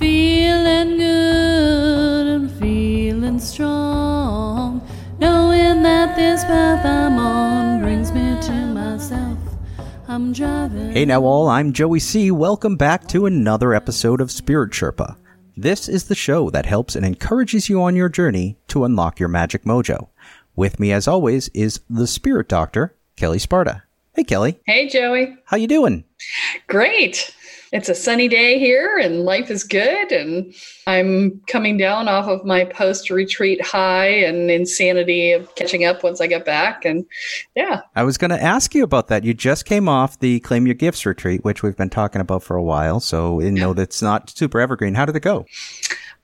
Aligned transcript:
feeling 0.00 0.96
good 0.96 2.26
and 2.26 2.50
feeling 2.52 3.38
strong, 3.38 4.80
knowing 5.18 5.82
that 5.82 6.16
this 6.16 6.42
path 6.44 6.86
I'm 6.86 7.18
on 7.18 7.82
brings 7.82 8.10
me 8.10 8.34
to 8.40 8.52
myself. 8.72 9.36
I'm 10.08 10.32
driving. 10.32 10.92
Hey 10.92 11.04
now, 11.04 11.22
all, 11.22 11.48
I'm 11.48 11.74
Joey 11.74 12.00
C. 12.00 12.30
Welcome 12.30 12.76
back 12.76 13.08
to 13.08 13.26
another 13.26 13.74
episode 13.74 14.22
of 14.22 14.30
Spirit 14.30 14.70
Sherpa. 14.70 15.16
This 15.54 15.86
is 15.86 16.04
the 16.04 16.14
show 16.14 16.48
that 16.48 16.64
helps 16.64 16.96
and 16.96 17.04
encourages 17.04 17.68
you 17.68 17.82
on 17.82 17.94
your 17.94 18.08
journey 18.08 18.56
to 18.68 18.86
unlock 18.86 19.20
your 19.20 19.28
magic 19.28 19.64
mojo. 19.64 20.08
With 20.56 20.80
me, 20.80 20.92
as 20.92 21.06
always, 21.06 21.48
is 21.48 21.80
the 21.90 22.06
Spirit 22.06 22.48
Doctor, 22.48 22.96
Kelle 23.16 23.38
Sparta. 23.38 23.82
Hey, 24.14 24.24
Kelle. 24.24 24.52
Hey, 24.64 24.88
Joey. 24.88 25.36
How 25.44 25.58
you 25.58 25.68
doing? 25.68 26.04
Great. 26.68 27.34
It's 27.72 27.88
a 27.88 27.94
sunny 27.94 28.26
day 28.26 28.58
here 28.58 28.98
and 28.98 29.24
life 29.24 29.50
is 29.50 29.62
good. 29.62 30.10
And 30.10 30.52
I'm 30.86 31.40
coming 31.46 31.76
down 31.76 32.08
off 32.08 32.26
of 32.26 32.44
my 32.44 32.64
post 32.64 33.10
retreat 33.10 33.64
high 33.64 34.08
and 34.08 34.50
insanity 34.50 35.32
of 35.32 35.54
catching 35.54 35.84
up 35.84 36.02
once 36.02 36.20
I 36.20 36.26
get 36.26 36.44
back. 36.44 36.84
And 36.84 37.06
yeah. 37.54 37.82
I 37.94 38.02
was 38.02 38.18
going 38.18 38.30
to 38.30 38.42
ask 38.42 38.74
you 38.74 38.82
about 38.82 39.08
that. 39.08 39.24
You 39.24 39.34
just 39.34 39.64
came 39.64 39.88
off 39.88 40.18
the 40.18 40.40
Claim 40.40 40.66
Your 40.66 40.74
Gifts 40.74 41.06
retreat, 41.06 41.44
which 41.44 41.62
we've 41.62 41.76
been 41.76 41.90
talking 41.90 42.20
about 42.20 42.42
for 42.42 42.56
a 42.56 42.62
while. 42.62 42.98
So, 42.98 43.40
you 43.40 43.52
know, 43.52 43.72
that's 43.72 44.02
not 44.02 44.30
super 44.30 44.60
evergreen. 44.60 44.94
How 44.94 45.06
did 45.06 45.14
it 45.14 45.20
go? 45.20 45.46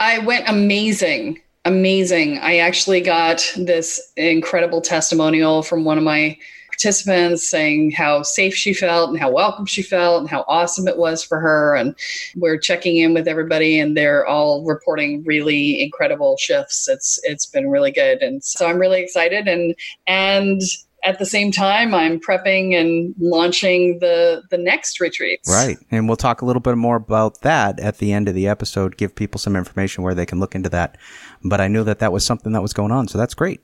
I 0.01 0.19
went 0.19 0.49
amazing 0.49 1.41
amazing. 1.67 2.39
I 2.39 2.59
actually 2.59 3.01
got 3.01 3.53
this 3.57 4.01
incredible 4.17 4.81
testimonial 4.81 5.65
from 5.65 5.85
one 5.85 5.99
of 5.99 6.05
my 6.05 6.39
participants 6.77 7.49
saying 7.49 7.91
how 7.93 8.23
safe 8.23 8.55
she 8.55 8.75
felt 8.75 9.11
and 9.11 9.19
how 9.19 9.31
welcome 9.31 9.67
she 9.67 9.83
felt 9.83 10.21
and 10.21 10.29
how 10.29 10.45
awesome 10.47 10.87
it 10.87 10.99
was 10.99 11.23
for 11.23 11.41
her. 11.41 11.75
And 11.75 11.95
we're 12.37 12.59
checking 12.59 12.97
in 12.97 13.15
with 13.15 13.27
everybody 13.27 13.79
and 13.79 13.97
they're 13.97 14.27
all 14.27 14.65
reporting 14.65 15.25
really 15.25 15.83
incredible 15.83 16.37
shifts. 16.39 16.89
It's 16.89 17.19
it's 17.23 17.47
been 17.47 17.69
really 17.69 17.91
good. 17.91 18.23
And 18.23 18.45
so 18.45 18.67
I'm 18.67 18.79
really 18.79 19.01
excited 19.01 19.49
and 19.49 19.75
and 20.07 20.61
at 21.05 21.19
the 21.19 21.27
same 21.27 21.53
time 21.53 21.95
I'm 21.95 22.21
prepping 22.21 22.75
and 22.75 23.15
launching 23.19 23.99
the 24.01 24.43
the 24.51 24.59
next 24.59 25.01
retreats. 25.01 25.49
Right. 25.49 25.79
And 25.91 26.09
we'll 26.09 26.17
talk 26.17 26.43
a 26.43 26.45
little 26.45 26.61
bit 26.61 26.77
more 26.77 26.97
about 26.97 27.41
that 27.41 27.81
at 27.81 27.99
the 27.99 28.13
end 28.13 28.29
of 28.29 28.35
the 28.35 28.49
episode, 28.49 28.99
give 28.99 29.15
people 29.15 29.39
some 29.39 29.57
information 29.57 30.05
where 30.05 30.15
they 30.15 30.27
can 30.27 30.41
look 30.41 30.55
into 30.55 30.69
that. 30.71 30.99
But 31.43 31.61
I 31.61 31.69
knew 31.69 31.85
that 31.85 32.01
that 32.01 32.13
was 32.13 32.25
something 32.25 32.53
that 32.53 32.63
was 32.63 32.73
going 32.73 32.93
on, 32.93 33.09
so 33.09 33.17
that's 33.17 33.35
great. 33.35 33.61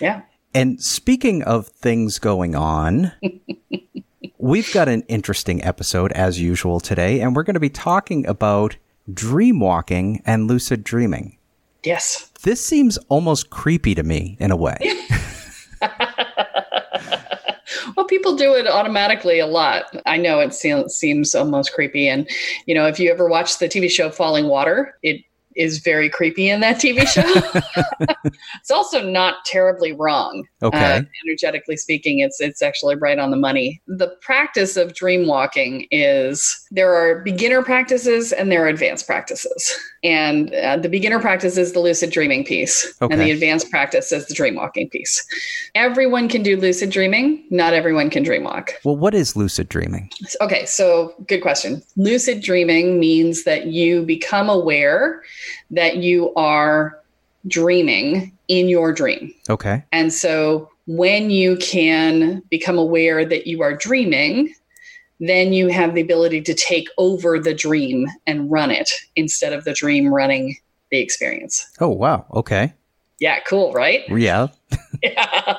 Yeah. 0.00 0.22
And 0.54 0.82
speaking 0.82 1.42
of 1.42 1.68
things 1.68 2.18
going 2.18 2.54
on, 2.54 3.12
we've 4.38 4.72
got 4.72 4.88
an 4.88 5.02
interesting 5.02 5.62
episode 5.62 6.12
as 6.12 6.40
usual 6.40 6.80
today, 6.80 7.20
and 7.20 7.36
we're 7.36 7.42
going 7.42 7.54
to 7.54 7.60
be 7.60 7.70
talking 7.70 8.26
about 8.26 8.76
dream 9.12 9.60
walking 9.60 10.22
and 10.24 10.48
lucid 10.48 10.84
dreaming. 10.84 11.38
Yes. 11.84 12.30
This 12.42 12.64
seems 12.64 12.98
almost 13.08 13.50
creepy 13.50 13.94
to 13.94 14.02
me 14.02 14.36
in 14.40 14.50
a 14.50 14.56
way. 14.56 14.78
well, 17.96 18.06
people 18.06 18.36
do 18.36 18.54
it 18.54 18.66
automatically 18.66 19.38
a 19.38 19.46
lot. 19.46 19.84
I 20.06 20.16
know 20.16 20.40
it 20.40 20.52
seems 20.54 21.34
almost 21.34 21.72
creepy. 21.72 22.08
And, 22.08 22.28
you 22.66 22.74
know, 22.74 22.86
if 22.86 22.98
you 22.98 23.10
ever 23.10 23.28
watch 23.28 23.58
the 23.58 23.68
TV 23.68 23.90
show 23.90 24.10
Falling 24.10 24.48
Water, 24.48 24.94
it 25.02 25.22
is 25.58 25.78
very 25.78 26.08
creepy 26.08 26.48
in 26.48 26.60
that 26.60 26.76
TV 26.76 27.06
show. 27.06 27.22
it's 28.60 28.70
also 28.70 29.02
not 29.02 29.44
terribly 29.44 29.92
wrong. 29.92 30.46
Okay. 30.62 30.78
Uh, 30.78 31.02
energetically 31.26 31.76
speaking, 31.76 32.20
it's 32.20 32.40
it's 32.40 32.62
actually 32.62 32.94
right 32.94 33.18
on 33.18 33.30
the 33.30 33.36
money. 33.36 33.82
The 33.86 34.08
practice 34.20 34.76
of 34.76 34.94
dream 34.94 35.26
walking 35.26 35.86
is 35.90 36.66
there 36.70 36.94
are 36.94 37.22
beginner 37.22 37.62
practices 37.62 38.32
and 38.32 38.50
there 38.50 38.64
are 38.64 38.68
advanced 38.68 39.06
practices. 39.06 39.76
And 40.04 40.54
uh, 40.54 40.76
the 40.76 40.88
beginner 40.88 41.18
practice 41.18 41.58
is 41.58 41.72
the 41.72 41.80
lucid 41.80 42.10
dreaming 42.10 42.44
piece, 42.44 42.94
Okay. 43.02 43.12
and 43.12 43.20
the 43.20 43.32
advanced 43.32 43.68
practice 43.68 44.12
is 44.12 44.26
the 44.26 44.34
dream 44.34 44.54
walking 44.54 44.88
piece. 44.88 45.26
Everyone 45.74 46.28
can 46.28 46.44
do 46.44 46.56
lucid 46.56 46.90
dreaming. 46.90 47.44
Not 47.50 47.74
everyone 47.74 48.08
can 48.10 48.22
dream 48.22 48.44
walk. 48.44 48.74
Well, 48.84 48.96
what 48.96 49.12
is 49.12 49.34
lucid 49.34 49.68
dreaming? 49.68 50.10
Okay, 50.40 50.64
so 50.66 51.14
good 51.26 51.40
question. 51.42 51.82
Lucid 51.96 52.42
dreaming 52.42 53.00
means 53.00 53.42
that 53.42 53.66
you 53.66 54.02
become 54.04 54.48
aware 54.48 55.22
that 55.70 55.98
you 55.98 56.34
are 56.34 56.98
dreaming 57.46 58.36
in 58.48 58.68
your 58.68 58.92
dream. 58.92 59.32
Okay. 59.48 59.84
And 59.92 60.12
so 60.12 60.70
when 60.86 61.30
you 61.30 61.56
can 61.58 62.42
become 62.50 62.78
aware 62.78 63.24
that 63.24 63.46
you 63.46 63.62
are 63.62 63.76
dreaming, 63.76 64.54
then 65.20 65.52
you 65.52 65.68
have 65.68 65.94
the 65.94 66.00
ability 66.00 66.40
to 66.42 66.54
take 66.54 66.88
over 66.96 67.38
the 67.38 67.54
dream 67.54 68.06
and 68.26 68.50
run 68.50 68.70
it 68.70 68.90
instead 69.16 69.52
of 69.52 69.64
the 69.64 69.72
dream 69.72 70.12
running 70.12 70.56
the 70.90 70.98
experience. 70.98 71.66
Oh, 71.80 71.88
wow. 71.88 72.26
Okay. 72.32 72.72
Yeah, 73.20 73.40
cool, 73.40 73.72
right? 73.72 74.02
Yeah. 74.08 74.48
yeah. 75.02 75.56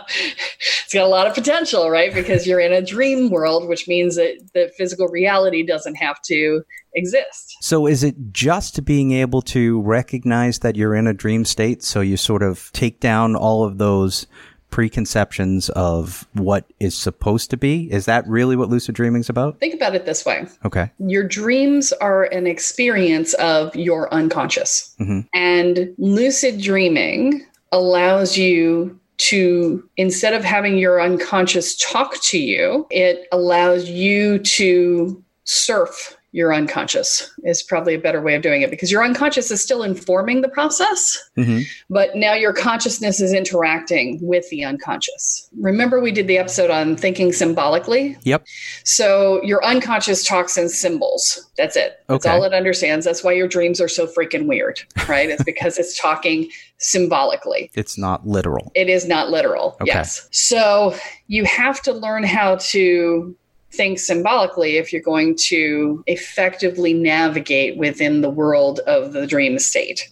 It's 0.89 0.95
got 0.95 1.06
a 1.06 1.07
lot 1.07 1.27
of 1.27 1.36
potential, 1.36 1.91
right? 1.91 2.12
Because 2.12 2.47
you're 2.47 2.59
in 2.59 2.74
a 2.74 2.81
dream 2.81 3.30
world, 3.30 3.69
which 3.69 3.88
means 3.88 4.15
that 4.15 4.39
the 4.56 4.71
physical 4.75 5.07
reality 5.07 5.62
doesn't 5.63 5.94
have 5.94 6.19
to 6.24 6.63
exist. 6.95 7.57
So 7.62 7.86
is 7.86 8.03
it 8.03 8.15
just 8.31 8.83
being 8.86 9.12
able 9.12 9.44
to 9.44 9.81
recognize 9.81 10.57
that 10.59 10.75
you're 10.75 10.95
in 10.95 11.06
a 11.06 11.13
dream 11.13 11.45
state 11.45 11.83
so 11.83 12.01
you 12.01 12.18
sort 12.18 12.41
of 12.41 12.71
take 12.74 13.00
down 13.00 13.36
all 13.36 13.63
of 13.63 13.77
those 13.77 14.25
preconceptions 14.71 15.69
of 15.75 16.27
what 16.33 16.65
is 16.80 16.95
supposed 16.95 17.51
to 17.51 17.57
be? 17.57 17.88
Is 17.91 18.06
that 18.06 18.27
really 18.27 18.56
what 18.56 18.69
lucid 18.69 18.95
dreaming 18.95 19.21
is 19.21 19.30
about? 19.30 19.59
Think 19.59 19.75
about 19.75 19.94
it 19.94 20.07
this 20.07 20.25
way 20.25 20.47
Okay. 20.65 20.89
your 20.97 21.24
dreams 21.24 21.91
are 22.01 22.24
an 22.24 22.47
experience 22.47 23.36
of 23.36 23.75
your 23.75 24.12
unconscious. 24.12 24.95
Mhm. 25.00 25.27
And 25.36 25.94
lucid 26.00 26.59
dreaming 26.59 27.45
allows 27.71 28.36
you 28.39 29.00
to, 29.19 29.88
instead 29.98 30.33
of 30.33 30.44
having 30.44 30.77
your 30.77 31.01
unconscious 31.01 31.75
talk 31.75 32.19
to 32.21 32.39
you, 32.39 32.88
it 32.89 33.27
allows 33.31 33.89
you 33.89 34.39
to 34.39 35.24
surf 35.44 36.18
your 36.31 36.54
unconscious 36.54 37.34
is 37.44 37.64
probably 37.64 37.96
a 37.96 38.00
better 38.00 38.22
way 38.22 38.36
of 38.36 38.42
doing 38.44 38.62
it 38.62 38.70
because 38.70 38.92
your 38.92 39.04
unconscious 39.04 39.50
is 39.50 39.62
still 39.64 39.81
informing 39.84 40.42
the 40.42 40.50
process 40.50 41.18
hmm 41.36 41.60
but 41.90 42.16
now 42.16 42.34
your 42.34 42.54
consciousness 42.54 43.20
is 43.20 43.34
interacting 43.34 44.20
with 44.22 44.48
the 44.50 44.64
unconscious 44.64 45.50
remember 45.60 46.00
we 46.00 46.12
did 46.12 46.28
the 46.28 46.38
episode 46.38 46.70
on 46.70 46.96
thinking 46.96 47.34
symbolically 47.34 48.16
Yep. 48.24 48.46
so 48.84 49.42
your 49.44 49.64
unconscious 49.66 50.24
talks 50.24 50.58
in 50.58 50.70
symbols 50.70 51.50
that's 51.58 51.76
it 51.76 51.98
that's 52.08 52.26
Okay. 52.26 52.36
all 52.36 52.44
it 52.44 52.54
understands 52.54 53.06
that's 53.06 53.24
why 53.24 53.32
your 53.32 53.48
dreams 53.48 53.82
are 53.82 53.88
so 53.88 54.06
freaking 54.06 54.46
weird 54.48 54.80
right 55.08 55.30
it's 55.30 55.44
because 55.44 55.78
it's 55.80 56.00
talking 56.00 56.50
symbolically 56.78 57.70
It's 57.74 57.98
not 57.98 58.25
literal. 58.28 58.72
it 58.75 58.88
is 58.88 59.06
not 59.06 59.30
literal. 59.30 59.75
Okay. 59.82 59.88
Yes. 59.92 60.28
So 60.32 60.96
you 61.28 61.44
have 61.46 61.82
to 61.82 61.92
learn 61.94 62.24
how 62.24 62.56
to 62.72 63.36
think 63.71 64.00
symbolically 64.00 64.77
if 64.77 64.92
you're 64.92 65.01
going 65.01 65.36
to 65.36 66.04
effectively 66.07 66.94
navigate 66.94 67.77
within 67.77 68.21
the 68.21 68.30
world 68.30 68.80
of 68.88 69.13
the 69.13 69.27
dream 69.27 69.60
state 69.60 70.10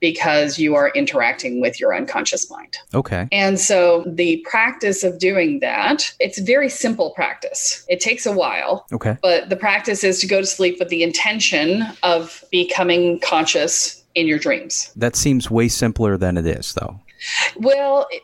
because 0.00 0.58
you 0.58 0.74
are 0.74 0.90
interacting 0.90 1.60
with 1.60 1.78
your 1.78 1.94
unconscious 1.94 2.50
mind. 2.50 2.76
Okay. 2.94 3.28
And 3.30 3.60
so 3.60 4.04
the 4.06 4.44
practice 4.48 5.04
of 5.04 5.18
doing 5.18 5.60
that, 5.60 6.14
it's 6.18 6.38
a 6.38 6.42
very 6.42 6.68
simple 6.68 7.10
practice. 7.10 7.84
It 7.88 8.00
takes 8.00 8.24
a 8.26 8.32
while, 8.32 8.86
Okay. 8.92 9.18
but 9.22 9.48
the 9.50 9.56
practice 9.56 10.02
is 10.02 10.20
to 10.20 10.26
go 10.26 10.40
to 10.40 10.46
sleep 10.46 10.78
with 10.78 10.88
the 10.88 11.02
intention 11.02 11.84
of 12.02 12.42
becoming 12.50 13.20
conscious 13.20 14.02
in 14.14 14.26
your 14.26 14.38
dreams. 14.38 14.92
That 14.96 15.16
seems 15.16 15.50
way 15.50 15.68
simpler 15.68 16.16
than 16.16 16.36
it 16.36 16.46
is, 16.46 16.72
though. 16.74 17.00
Well, 17.56 18.06
it, 18.10 18.22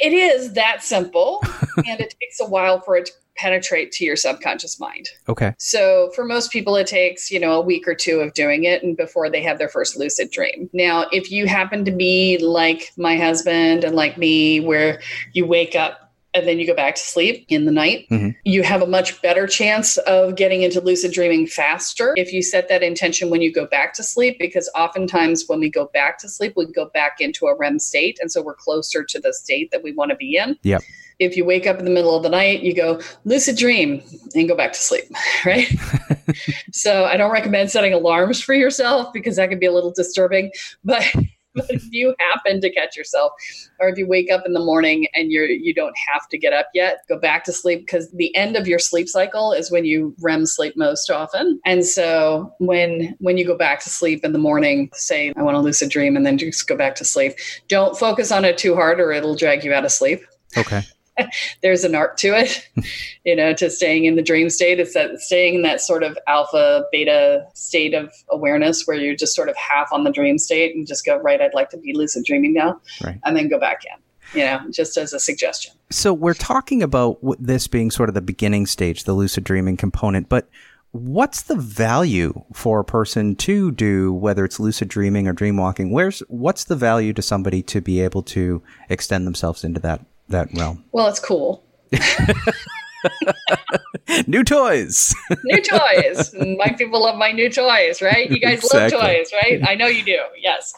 it 0.00 0.12
is 0.12 0.54
that 0.54 0.82
simple, 0.82 1.42
and 1.76 2.00
it 2.00 2.14
takes 2.20 2.40
a 2.40 2.46
while 2.46 2.80
for 2.80 2.96
it 2.96 3.06
to 3.06 3.12
penetrate 3.40 3.90
to 3.92 4.04
your 4.04 4.16
subconscious 4.16 4.78
mind. 4.78 5.08
Okay. 5.28 5.54
So, 5.58 6.10
for 6.14 6.24
most 6.24 6.50
people, 6.52 6.76
it 6.76 6.86
takes, 6.86 7.30
you 7.30 7.40
know, 7.40 7.52
a 7.52 7.60
week 7.60 7.88
or 7.88 7.94
two 7.94 8.20
of 8.20 8.34
doing 8.34 8.64
it 8.64 8.82
and 8.82 8.96
before 8.96 9.30
they 9.30 9.42
have 9.42 9.58
their 9.58 9.68
first 9.68 9.96
lucid 9.96 10.30
dream. 10.30 10.68
Now, 10.74 11.06
if 11.10 11.30
you 11.30 11.46
happen 11.46 11.84
to 11.86 11.90
be 11.90 12.38
like 12.38 12.92
my 12.98 13.16
husband 13.16 13.82
and 13.84 13.96
like 13.96 14.18
me, 14.18 14.60
where 14.60 15.00
you 15.32 15.46
wake 15.46 15.74
up 15.74 16.12
and 16.32 16.46
then 16.46 16.60
you 16.60 16.66
go 16.66 16.74
back 16.74 16.94
to 16.94 17.00
sleep 17.02 17.44
in 17.48 17.64
the 17.64 17.72
night, 17.72 18.06
Mhm. 18.10 18.36
you 18.44 18.62
have 18.62 18.82
a 18.82 18.86
much 18.86 19.20
better 19.20 19.46
chance 19.48 19.96
of 19.98 20.36
getting 20.36 20.62
into 20.62 20.80
lucid 20.80 21.10
dreaming 21.12 21.44
faster 21.46 22.14
if 22.16 22.32
you 22.32 22.40
set 22.42 22.68
that 22.68 22.82
intention 22.84 23.30
when 23.30 23.40
you 23.40 23.52
go 23.52 23.66
back 23.66 23.92
to 23.94 24.02
sleep, 24.04 24.38
because 24.38 24.70
oftentimes 24.76 25.44
when 25.48 25.58
we 25.58 25.68
go 25.68 25.90
back 25.92 26.18
to 26.18 26.28
sleep, 26.28 26.52
we 26.56 26.66
go 26.66 26.84
back 26.94 27.20
into 27.20 27.46
a 27.46 27.56
REM 27.56 27.78
state. 27.80 28.18
And 28.20 28.30
so 28.30 28.42
we're 28.42 28.54
closer 28.54 29.02
to 29.02 29.18
the 29.18 29.32
state 29.32 29.70
that 29.72 29.82
we 29.82 29.90
want 29.92 30.10
to 30.10 30.16
be 30.16 30.36
in. 30.36 30.56
Yep. 30.62 30.82
If 31.20 31.36
you 31.36 31.44
wake 31.44 31.66
up 31.66 31.78
in 31.78 31.84
the 31.84 31.90
middle 31.90 32.16
of 32.16 32.22
the 32.22 32.28
night, 32.28 32.62
you 32.62 32.74
go 32.74 33.00
lucid 33.24 33.56
dream 33.56 34.02
and 34.34 34.48
go 34.48 34.56
back 34.56 34.72
to 34.72 34.80
sleep, 34.80 35.04
right? 35.46 35.68
so 36.72 37.04
I 37.04 37.16
don't 37.16 37.32
recommend 37.32 37.70
setting 37.70 37.92
alarms 37.92 38.40
for 38.40 38.54
yourself 38.54 39.12
because 39.12 39.36
that 39.36 39.50
can 39.50 39.58
be 39.58 39.66
a 39.66 39.72
little 39.72 39.92
disturbing. 39.92 40.50
But 40.84 41.04
but 41.52 41.68
if 41.68 41.84
you 41.90 42.14
happen 42.20 42.60
to 42.60 42.70
catch 42.70 42.96
yourself, 42.96 43.32
or 43.80 43.88
if 43.88 43.98
you 43.98 44.06
wake 44.06 44.30
up 44.30 44.44
in 44.46 44.52
the 44.52 44.64
morning 44.64 45.08
and 45.14 45.32
you're 45.32 45.46
you 45.46 45.74
don't 45.74 45.94
have 46.12 46.28
to 46.28 46.38
get 46.38 46.52
up 46.52 46.68
yet, 46.74 46.98
go 47.08 47.18
back 47.18 47.42
to 47.44 47.52
sleep 47.52 47.80
because 47.80 48.08
the 48.12 48.34
end 48.36 48.56
of 48.56 48.68
your 48.68 48.78
sleep 48.78 49.08
cycle 49.08 49.52
is 49.52 49.70
when 49.70 49.84
you 49.84 50.14
REM 50.20 50.46
sleep 50.46 50.74
most 50.76 51.10
often. 51.10 51.60
And 51.66 51.84
so 51.84 52.54
when 52.60 53.16
when 53.18 53.36
you 53.36 53.44
go 53.44 53.58
back 53.58 53.80
to 53.80 53.90
sleep 53.90 54.24
in 54.24 54.32
the 54.32 54.38
morning, 54.38 54.90
say 54.94 55.32
I 55.36 55.42
want 55.42 55.56
to 55.56 55.60
lucid 55.60 55.90
dream 55.90 56.16
and 56.16 56.24
then 56.24 56.38
just 56.38 56.68
go 56.68 56.76
back 56.76 56.94
to 56.96 57.04
sleep. 57.04 57.32
Don't 57.66 57.98
focus 57.98 58.30
on 58.30 58.44
it 58.44 58.56
too 58.56 58.76
hard 58.76 59.00
or 59.00 59.10
it'll 59.10 59.34
drag 59.34 59.64
you 59.64 59.74
out 59.74 59.84
of 59.84 59.90
sleep 59.90 60.22
Okay. 60.56 60.82
there's 61.62 61.84
an 61.84 61.94
art 61.94 62.16
to 62.18 62.28
it, 62.28 62.68
you 63.24 63.36
know, 63.36 63.52
to 63.54 63.70
staying 63.70 64.04
in 64.04 64.16
the 64.16 64.22
dream 64.22 64.50
state. 64.50 64.80
It's 64.80 64.94
that 64.94 65.20
staying 65.20 65.56
in 65.56 65.62
that 65.62 65.80
sort 65.80 66.02
of 66.02 66.18
alpha 66.26 66.84
beta 66.92 67.44
state 67.54 67.94
of 67.94 68.12
awareness 68.30 68.86
where 68.86 68.96
you're 68.96 69.16
just 69.16 69.34
sort 69.34 69.48
of 69.48 69.56
half 69.56 69.92
on 69.92 70.04
the 70.04 70.10
dream 70.10 70.38
state 70.38 70.74
and 70.74 70.86
just 70.86 71.04
go, 71.04 71.16
right, 71.18 71.40
I'd 71.40 71.54
like 71.54 71.70
to 71.70 71.78
be 71.78 71.92
lucid 71.94 72.24
dreaming 72.24 72.52
now. 72.52 72.80
Right. 73.02 73.18
And 73.24 73.36
then 73.36 73.48
go 73.48 73.58
back 73.58 73.82
in, 73.84 74.38
you 74.38 74.46
know, 74.46 74.60
just 74.70 74.96
as 74.96 75.12
a 75.12 75.20
suggestion. 75.20 75.74
So 75.90 76.12
we're 76.12 76.34
talking 76.34 76.82
about 76.82 77.18
this 77.38 77.66
being 77.66 77.90
sort 77.90 78.08
of 78.08 78.14
the 78.14 78.22
beginning 78.22 78.66
stage, 78.66 79.04
the 79.04 79.12
lucid 79.12 79.44
dreaming 79.44 79.76
component, 79.76 80.28
but 80.28 80.48
what's 80.92 81.42
the 81.42 81.54
value 81.54 82.44
for 82.52 82.80
a 82.80 82.84
person 82.84 83.36
to 83.36 83.70
do 83.70 84.12
whether 84.12 84.44
it's 84.44 84.58
lucid 84.58 84.88
dreaming 84.88 85.28
or 85.28 85.32
dream 85.32 85.56
walking? 85.56 85.90
Where's 85.90 86.20
what's 86.28 86.64
the 86.64 86.76
value 86.76 87.12
to 87.12 87.22
somebody 87.22 87.62
to 87.64 87.80
be 87.80 88.00
able 88.00 88.22
to 88.24 88.62
extend 88.88 89.26
themselves 89.26 89.64
into 89.64 89.80
that 89.80 90.04
that 90.30 90.48
realm? 90.54 90.84
Well, 90.92 91.08
it's 91.08 91.20
cool. 91.20 91.62
New 94.26 94.42
toys. 94.44 95.14
New 95.44 95.62
toys. 95.62 96.34
my 96.58 96.72
people 96.76 97.02
love 97.02 97.16
my 97.16 97.32
new 97.32 97.48
toys, 97.50 98.02
right? 98.02 98.30
You 98.30 98.40
guys 98.40 98.58
Exactly. 98.58 98.98
love 98.98 99.06
toys, 99.06 99.32
right? 99.32 99.60
I 99.66 99.74
know 99.74 99.86
you 99.86 100.04
do. 100.04 100.18
Yes. 100.40 100.74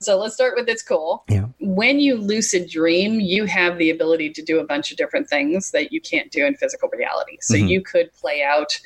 So 0.00 0.18
let's 0.18 0.34
start 0.34 0.54
with 0.56 0.68
it's 0.68 0.82
cool. 0.82 1.24
Yeah. 1.28 1.46
When 1.60 2.00
you 2.00 2.16
lucid 2.16 2.68
dream, 2.68 3.20
you 3.20 3.44
have 3.44 3.78
the 3.78 3.90
ability 3.90 4.30
to 4.30 4.42
do 4.42 4.58
a 4.58 4.64
bunch 4.64 4.90
of 4.90 4.96
different 4.96 5.28
things 5.28 5.70
that 5.70 5.92
you 5.92 6.00
can't 6.00 6.30
do 6.32 6.44
in 6.44 6.56
physical 6.56 6.88
reality. 6.92 7.38
So 7.40 7.54
Mhm. 7.54 7.68
you 7.68 7.82
could 7.82 8.12
play 8.12 8.42
out 8.42 8.78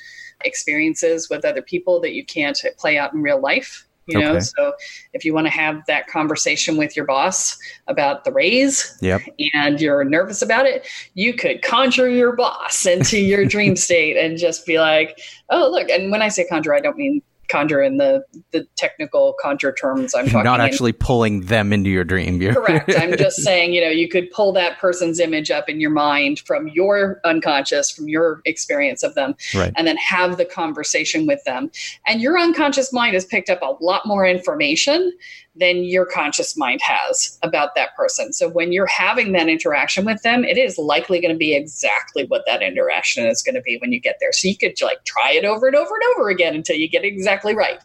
experiences 0.44 1.30
with 1.30 1.44
other 1.46 1.62
people 1.62 2.00
that 2.02 2.12
you 2.12 2.24
can't 2.24 2.62
play 2.78 2.98
out 2.98 3.14
in 3.14 3.22
real 3.22 3.40
life. 3.40 3.85
You 4.06 4.20
know, 4.20 4.38
so 4.38 4.72
if 5.14 5.24
you 5.24 5.34
want 5.34 5.46
to 5.48 5.52
have 5.52 5.84
that 5.86 6.06
conversation 6.06 6.76
with 6.76 6.94
your 6.94 7.04
boss 7.04 7.58
about 7.88 8.24
the 8.24 8.30
raise, 8.32 8.96
Yep. 9.02 9.22
and 9.52 9.80
you're 9.80 10.04
nervous 10.04 10.42
about 10.42 10.64
it, 10.64 10.86
you 11.14 11.34
could 11.34 11.62
conjure 11.62 12.08
your 12.08 12.36
boss 12.36 12.86
into 12.86 13.18
your 13.18 13.44
dream 13.54 13.74
state 13.74 14.16
and 14.16 14.38
just 14.38 14.64
be 14.64 14.78
like, 14.78 15.18
oh, 15.50 15.68
look. 15.70 15.88
And 15.90 16.12
when 16.12 16.22
I 16.22 16.28
say 16.28 16.44
conjure, 16.46 16.74
I 16.74 16.80
don't 16.80 16.96
mean 16.96 17.20
conjure 17.48 17.82
in 17.82 17.96
the, 17.96 18.24
the 18.52 18.66
technical 18.76 19.34
conjure 19.40 19.72
terms. 19.72 20.14
I'm 20.14 20.26
talking 20.26 20.44
Not 20.44 20.60
in- 20.60 20.66
actually 20.66 20.92
pulling 20.92 21.42
them 21.42 21.72
into 21.72 21.90
your 21.90 22.04
dream. 22.04 22.40
You're- 22.40 22.54
Correct. 22.54 22.92
I'm 22.96 23.16
just 23.18 23.42
saying, 23.42 23.72
you 23.72 23.80
know, 23.80 23.90
you 23.90 24.08
could 24.08 24.30
pull 24.30 24.52
that 24.52 24.78
person's 24.78 25.20
image 25.20 25.50
up 25.50 25.68
in 25.68 25.80
your 25.80 25.90
mind 25.90 26.40
from 26.40 26.68
your 26.68 27.20
unconscious, 27.24 27.90
from 27.90 28.08
your 28.08 28.40
experience 28.44 29.02
of 29.02 29.14
them, 29.14 29.34
right. 29.54 29.72
and 29.76 29.86
then 29.86 29.96
have 29.96 30.36
the 30.36 30.44
conversation 30.44 31.26
with 31.26 31.42
them. 31.44 31.70
And 32.06 32.20
your 32.20 32.38
unconscious 32.38 32.92
mind 32.92 33.14
has 33.14 33.24
picked 33.24 33.50
up 33.50 33.62
a 33.62 33.82
lot 33.84 34.06
more 34.06 34.26
information 34.26 35.12
than 35.58 35.84
your 35.84 36.06
conscious 36.06 36.56
mind 36.56 36.80
has 36.82 37.38
about 37.42 37.74
that 37.74 37.94
person. 37.96 38.32
So 38.32 38.48
when 38.48 38.72
you're 38.72 38.86
having 38.86 39.32
that 39.32 39.48
interaction 39.48 40.04
with 40.04 40.22
them, 40.22 40.44
it 40.44 40.58
is 40.58 40.78
likely 40.78 41.20
going 41.20 41.32
to 41.32 41.38
be 41.38 41.54
exactly 41.54 42.26
what 42.26 42.44
that 42.46 42.62
interaction 42.62 43.26
is 43.26 43.42
going 43.42 43.54
to 43.54 43.62
be 43.62 43.78
when 43.78 43.92
you 43.92 44.00
get 44.00 44.16
there. 44.20 44.32
So 44.32 44.48
you 44.48 44.56
could 44.56 44.74
like 44.82 45.04
try 45.04 45.32
it 45.32 45.44
over 45.44 45.66
and 45.66 45.76
over 45.76 45.94
and 45.94 46.02
over 46.16 46.28
again 46.28 46.54
until 46.54 46.76
you 46.76 46.88
get 46.88 47.04
it 47.04 47.08
exactly 47.08 47.54
right. 47.54 47.78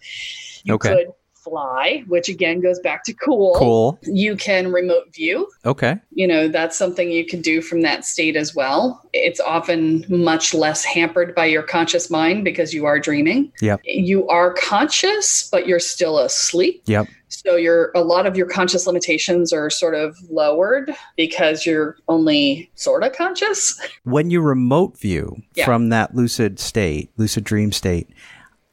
You 0.63 0.75
Okay. 0.75 0.89
could 0.89 1.07
fly, 1.43 2.03
which 2.07 2.29
again 2.29 2.61
goes 2.61 2.79
back 2.79 3.03
to 3.05 3.13
cool. 3.13 3.55
Cool. 3.55 3.99
You 4.03 4.35
can 4.35 4.71
remote 4.71 5.13
view 5.13 5.47
Okay. 5.65 5.95
you 6.11 6.27
know 6.27 6.47
that's 6.47 6.77
something 6.77 7.11
you 7.11 7.25
can 7.25 7.41
do 7.41 7.61
from 7.61 7.81
that 7.81 8.05
state 8.05 8.35
as 8.35 8.53
well 8.55 9.01
it's 9.13 9.39
often 9.39 10.05
much 10.09 10.53
less 10.53 10.83
hampered 10.83 11.33
by 11.35 11.45
your 11.45 11.63
conscious 11.63 12.09
mind 12.09 12.43
because 12.43 12.73
you 12.73 12.85
are 12.85 12.99
dreaming 12.99 13.51
Yep. 13.61 13.81
you 13.85 14.27
are 14.27 14.53
conscious 14.53 15.49
but 15.51 15.67
you're 15.67 15.79
still 15.79 16.19
asleep 16.19 16.81
Yep. 16.85 17.07
so 17.27 17.55
your 17.55 17.91
a 17.95 18.01
lot 18.01 18.25
of 18.25 18.35
your 18.37 18.47
conscious 18.47 18.85
limitations 18.87 19.51
are 19.51 19.69
sort 19.69 19.95
of 19.95 20.15
lowered 20.29 20.93
because 21.17 21.65
you're 21.65 21.97
only 22.07 22.69
sort 22.75 23.03
of 23.03 23.13
conscious 23.13 23.79
When 24.03 24.29
you 24.31 24.41
remote 24.41 24.97
view 24.99 25.37
Yeah. 25.55 25.65
from 25.65 25.89
that 25.89 26.15
lucid 26.15 26.59
state, 26.59 27.09
lucid 27.17 27.43
dream 27.43 27.71
state, 27.71 28.07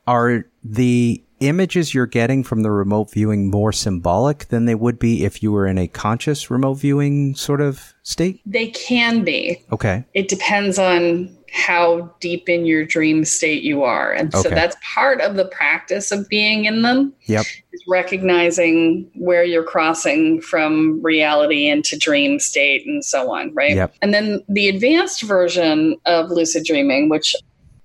are 0.06 0.44
the 0.64 1.22
images 1.40 1.94
you're 1.94 2.06
getting 2.06 2.42
from 2.44 2.62
the 2.62 2.70
remote 2.70 3.10
viewing 3.12 3.50
more 3.50 3.72
symbolic 3.72 4.48
than 4.48 4.64
they 4.64 4.74
would 4.74 4.98
be 4.98 5.24
if 5.24 5.42
you 5.42 5.52
were 5.52 5.66
in 5.66 5.78
a 5.78 5.88
conscious 5.88 6.50
remote 6.50 6.74
viewing 6.74 7.34
sort 7.34 7.60
of 7.60 7.94
state? 8.02 8.40
they 8.46 8.68
can 8.68 9.22
be 9.24 9.62
Okay. 9.72 10.04
it 10.14 10.28
depends 10.28 10.78
on 10.78 11.34
how 11.50 12.14
deep 12.20 12.46
in 12.48 12.66
your 12.66 12.84
dream 12.84 13.24
state 13.24 13.62
you 13.62 13.82
are 13.82 14.12
and 14.12 14.32
so 14.34 14.50
that's 14.50 14.76
part 14.94 15.20
of 15.22 15.36
the 15.36 15.46
practice 15.46 16.12
of 16.12 16.28
being 16.28 16.66
in 16.66 16.82
them 16.82 17.12
Yep. 17.26 17.46
is 17.72 17.82
recognizing 17.88 19.10
where 19.14 19.44
you're 19.44 19.62
crossing 19.64 20.40
from 20.42 21.00
reality 21.02 21.66
into 21.68 21.96
dream 21.98 22.38
state 22.38 22.86
and 22.86 23.02
so 23.04 23.30
on 23.32 23.54
right 23.54 23.74
Yep. 23.76 23.94
and 24.02 24.12
then 24.12 24.42
the 24.48 24.68
advanced 24.68 25.22
version 25.22 25.96
of 26.04 26.30
lucid 26.30 26.64
dreaming 26.64 27.08
which 27.08 27.34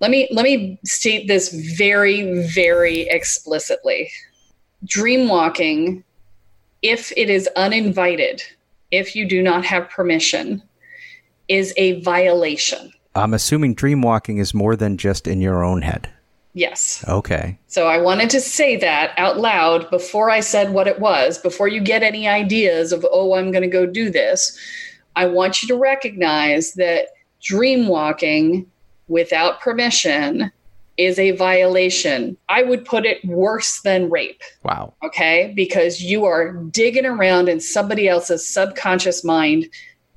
let 0.03 0.12
me 0.12 0.27
let 0.31 0.43
me 0.43 0.77
state 0.83 1.29
this 1.29 1.48
very 1.77 2.45
very 2.50 3.07
explicitly 3.10 4.12
dream 4.83 5.29
walking 5.29 6.03
if 6.81 7.13
it 7.15 7.29
is 7.29 7.48
uninvited 7.55 8.43
if 8.91 9.15
you 9.15 9.25
do 9.25 9.41
not 9.41 9.63
have 9.63 9.89
permission 9.89 10.62
is 11.48 11.74
a 11.77 12.01
violation 12.01 12.91
I'm 13.15 13.33
assuming 13.33 13.75
dream 13.75 14.01
walking 14.01 14.39
is 14.39 14.53
more 14.53 14.75
than 14.75 14.98
just 14.98 15.25
in 15.25 15.39
your 15.39 15.63
own 15.63 15.81
head. 15.81 16.10
yes 16.53 17.05
Okay. 17.07 17.57
So 17.67 17.88
I 17.88 18.01
wanted 18.01 18.29
to 18.31 18.41
say 18.41 18.75
that 18.75 19.13
out 19.17 19.39
loud 19.39 19.89
before 19.89 20.29
I 20.29 20.41
said 20.41 20.74
what 20.74 20.88
it 20.88 21.00
was, 21.00 21.38
before 21.38 21.69
you 21.69 21.79
get 21.79 22.03
any 22.03 22.27
ideas 22.27 22.91
of, 22.91 23.05
oh, 23.10 23.36
I'm 23.36 23.51
going 23.51 23.63
to 23.63 23.77
go 23.79 23.86
do 23.86 24.10
this. 24.10 24.57
I 25.15 25.27
want 25.27 25.62
you 25.62 25.67
to 25.69 25.77
recognize 25.77 26.74
that 26.74 27.07
dream 27.41 27.88
walking 27.88 28.69
without 29.07 29.62
permission 29.62 30.51
is 30.98 31.17
a 31.17 31.31
violation. 31.31 32.38
I 32.50 32.63
would 32.63 32.86
put 32.86 33.05
it 33.05 33.24
worse 33.25 33.81
than 33.81 34.10
rape. 34.10 34.41
Wow. 34.63 34.93
Okay. 35.03 35.51
Because 35.55 36.01
you 36.01 36.25
are 36.25 36.53
digging 36.53 37.05
around 37.05 37.50
in 37.50 37.60
somebody 37.60 38.07
else's 38.07 38.48
subconscious 38.48 39.24
mind 39.24 39.67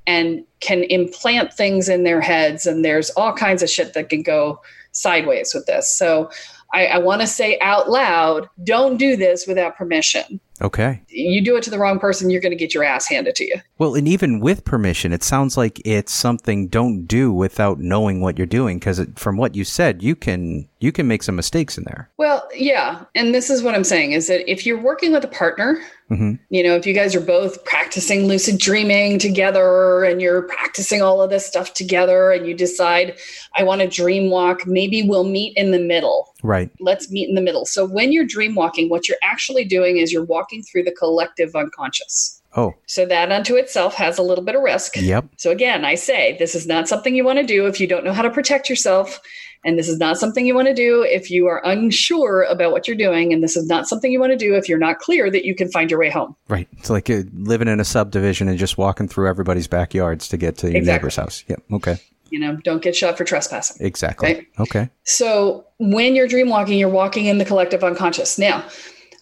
and 0.05 0.43
can 0.59 0.83
implant 0.83 1.53
things 1.53 1.89
in 1.89 2.03
their 2.03 2.21
heads. 2.21 2.65
And 2.65 2.85
there's 2.85 3.09
all 3.11 3.33
kinds 3.33 3.63
of 3.63 3.69
shit 3.69 3.93
that 3.93 4.09
can 4.09 4.21
go 4.21 4.61
sideways 4.91 5.53
with 5.53 5.65
this. 5.65 5.91
So 5.91 6.29
I, 6.73 6.87
I 6.87 6.97
want 6.99 7.21
to 7.21 7.27
say 7.27 7.59
out 7.59 7.89
loud 7.89 8.47
don't 8.63 8.97
do 8.97 9.15
this 9.15 9.47
without 9.47 9.77
permission. 9.77 10.39
Okay. 10.61 11.01
You 11.09 11.43
do 11.43 11.55
it 11.55 11.63
to 11.63 11.69
the 11.69 11.79
wrong 11.79 11.99
person, 11.99 12.29
you're 12.29 12.41
going 12.41 12.51
to 12.51 12.57
get 12.57 12.73
your 12.73 12.83
ass 12.83 13.07
handed 13.07 13.35
to 13.35 13.45
you. 13.45 13.55
Well, 13.77 13.95
and 13.95 14.07
even 14.07 14.39
with 14.39 14.65
permission, 14.65 15.13
it 15.13 15.23
sounds 15.23 15.57
like 15.57 15.79
it's 15.85 16.11
something 16.11 16.67
don't 16.67 17.05
do 17.05 17.31
without 17.31 17.79
knowing 17.79 18.21
what 18.21 18.37
you're 18.37 18.47
doing. 18.47 18.79
Because 18.79 19.05
from 19.15 19.37
what 19.37 19.55
you 19.55 19.63
said, 19.63 20.01
you 20.01 20.15
can 20.15 20.67
you 20.79 20.91
can 20.91 21.07
make 21.07 21.23
some 21.23 21.35
mistakes 21.35 21.77
in 21.77 21.83
there. 21.85 22.09
Well, 22.17 22.47
yeah, 22.55 23.05
and 23.15 23.33
this 23.33 23.49
is 23.49 23.61
what 23.61 23.75
I'm 23.75 23.83
saying 23.83 24.13
is 24.13 24.27
that 24.27 24.49
if 24.49 24.65
you're 24.65 24.81
working 24.81 25.11
with 25.11 25.23
a 25.23 25.29
partner, 25.29 25.81
hmm 26.09 26.33
you 26.49 26.63
know, 26.63 26.75
if 26.75 26.85
you 26.85 26.93
guys 26.93 27.13
are 27.15 27.21
both 27.21 27.63
practicing 27.65 28.27
lucid 28.27 28.57
dreaming 28.57 29.19
together 29.19 30.03
and 30.03 30.21
you're 30.21 30.43
practicing 30.43 31.01
all 31.01 31.21
of 31.21 31.29
this 31.29 31.45
stuff 31.45 31.73
together, 31.73 32.31
and 32.31 32.47
you 32.47 32.53
decide 32.53 33.17
I 33.55 33.63
want 33.63 33.81
to 33.81 33.87
dream 33.87 34.29
walk, 34.29 34.65
maybe 34.65 35.03
we'll 35.03 35.25
meet 35.25 35.55
in 35.57 35.71
the 35.71 35.79
middle. 35.79 36.33
Right. 36.43 36.71
Let's 36.79 37.11
meet 37.11 37.27
in 37.27 37.35
the 37.35 37.41
middle. 37.41 37.65
So 37.65 37.85
when 37.85 38.11
you're 38.11 38.25
dream 38.25 38.55
walking, 38.55 38.89
what 38.89 39.09
you're 39.09 39.17
actually 39.23 39.65
doing 39.65 39.97
is 39.97 40.13
you're 40.13 40.23
walking 40.23 40.63
through 40.63 40.83
the 40.83 40.91
collective 40.91 41.55
unconscious. 41.55 42.36
Oh. 42.55 42.73
So 42.85 43.05
that 43.05 43.31
unto 43.31 43.55
itself 43.55 43.93
has 43.95 44.17
a 44.17 44.23
little 44.23 44.43
bit 44.43 44.55
of 44.55 44.61
risk. 44.61 44.95
Yep. 44.95 45.25
So 45.37 45.51
again, 45.51 45.85
I 45.85 45.95
say 45.95 46.35
this 46.39 46.55
is 46.55 46.65
not 46.65 46.87
something 46.87 47.15
you 47.15 47.23
want 47.23 47.39
to 47.39 47.45
do 47.45 47.67
if 47.67 47.79
you 47.79 47.87
don't 47.87 48.03
know 48.03 48.13
how 48.13 48.23
to 48.23 48.29
protect 48.29 48.69
yourself. 48.69 49.19
And 49.65 49.77
this 49.77 49.89
is 49.89 49.97
not 49.97 50.17
something 50.17 50.45
you 50.45 50.55
want 50.55 50.67
to 50.67 50.73
do 50.73 51.01
if 51.01 51.29
you 51.29 51.47
are 51.47 51.61
unsure 51.65 52.43
about 52.43 52.71
what 52.71 52.87
you're 52.87 52.95
doing. 52.95 53.33
And 53.33 53.43
this 53.43 53.57
is 53.57 53.67
not 53.67 53.87
something 53.87 54.11
you 54.11 54.19
want 54.19 54.31
to 54.31 54.37
do 54.37 54.55
if 54.55 54.69
you're 54.69 54.77
not 54.77 54.99
clear 54.99 55.29
that 55.31 55.45
you 55.45 55.55
can 55.55 55.69
find 55.71 55.91
your 55.91 55.99
way 55.99 56.09
home. 56.09 56.35
Right. 56.47 56.67
It's 56.77 56.89
like 56.89 57.09
uh, 57.09 57.23
living 57.33 57.67
in 57.67 57.79
a 57.79 57.83
subdivision 57.83 58.47
and 58.47 58.57
just 58.57 58.77
walking 58.77 59.07
through 59.07 59.27
everybody's 59.27 59.67
backyards 59.67 60.27
to 60.29 60.37
get 60.37 60.57
to 60.59 60.67
your 60.67 60.77
Exactly. 60.77 60.93
neighbor's 60.99 61.15
house. 61.15 61.43
Yep. 61.47 61.63
Okay. 61.73 61.97
You 62.29 62.39
know, 62.39 62.55
don't 62.57 62.81
get 62.81 62.95
shot 62.95 63.17
for 63.17 63.23
trespassing. 63.23 63.85
Exactly. 63.85 64.29
Okay. 64.29 64.47
Okay. 64.59 64.89
So 65.03 65.65
when 65.79 66.15
you're 66.15 66.27
dream 66.27 66.49
walking, 66.49 66.77
you're 66.77 66.89
walking 66.89 67.25
in 67.25 67.37
the 67.37 67.45
collective 67.45 67.83
unconscious. 67.83 68.37
Now, 68.37 68.65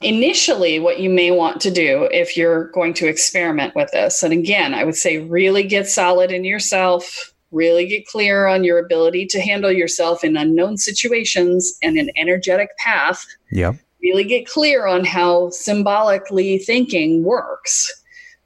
initially, 0.06 0.80
what 0.80 1.00
you 1.00 1.10
may 1.10 1.32
want 1.32 1.60
to 1.62 1.72
do 1.72 2.08
if 2.12 2.38
you're 2.38 2.66
going 2.72 2.94
to 2.96 3.08
experiment 3.08 3.76
with 3.76 3.92
this, 3.92 4.22
and 4.22 4.32
again, 4.32 4.74
I 4.74 4.84
would 4.84 4.96
say 4.96 5.18
really 5.18 5.64
get 5.64 5.88
solid 5.88 6.32
in 6.32 6.44
yourself, 6.44 7.34
really 7.52 7.88
get 7.88 8.06
clear 8.06 8.46
on 8.46 8.64
your 8.64 8.78
ability 8.78 9.26
to 9.28 9.42
handle 9.42 9.72
yourself 9.72 10.24
in 10.24 10.38
unknown 10.38 10.78
situations 10.78 11.78
and 11.82 11.98
an 11.98 12.10
energetic 12.16 12.70
path. 12.78 13.26
Yeah. 13.52 13.74
Really 14.02 14.24
get 14.24 14.48
clear 14.48 14.86
on 14.86 15.04
how 15.04 15.50
symbolically 15.50 16.60
thinking 16.60 17.24
works 17.24 17.92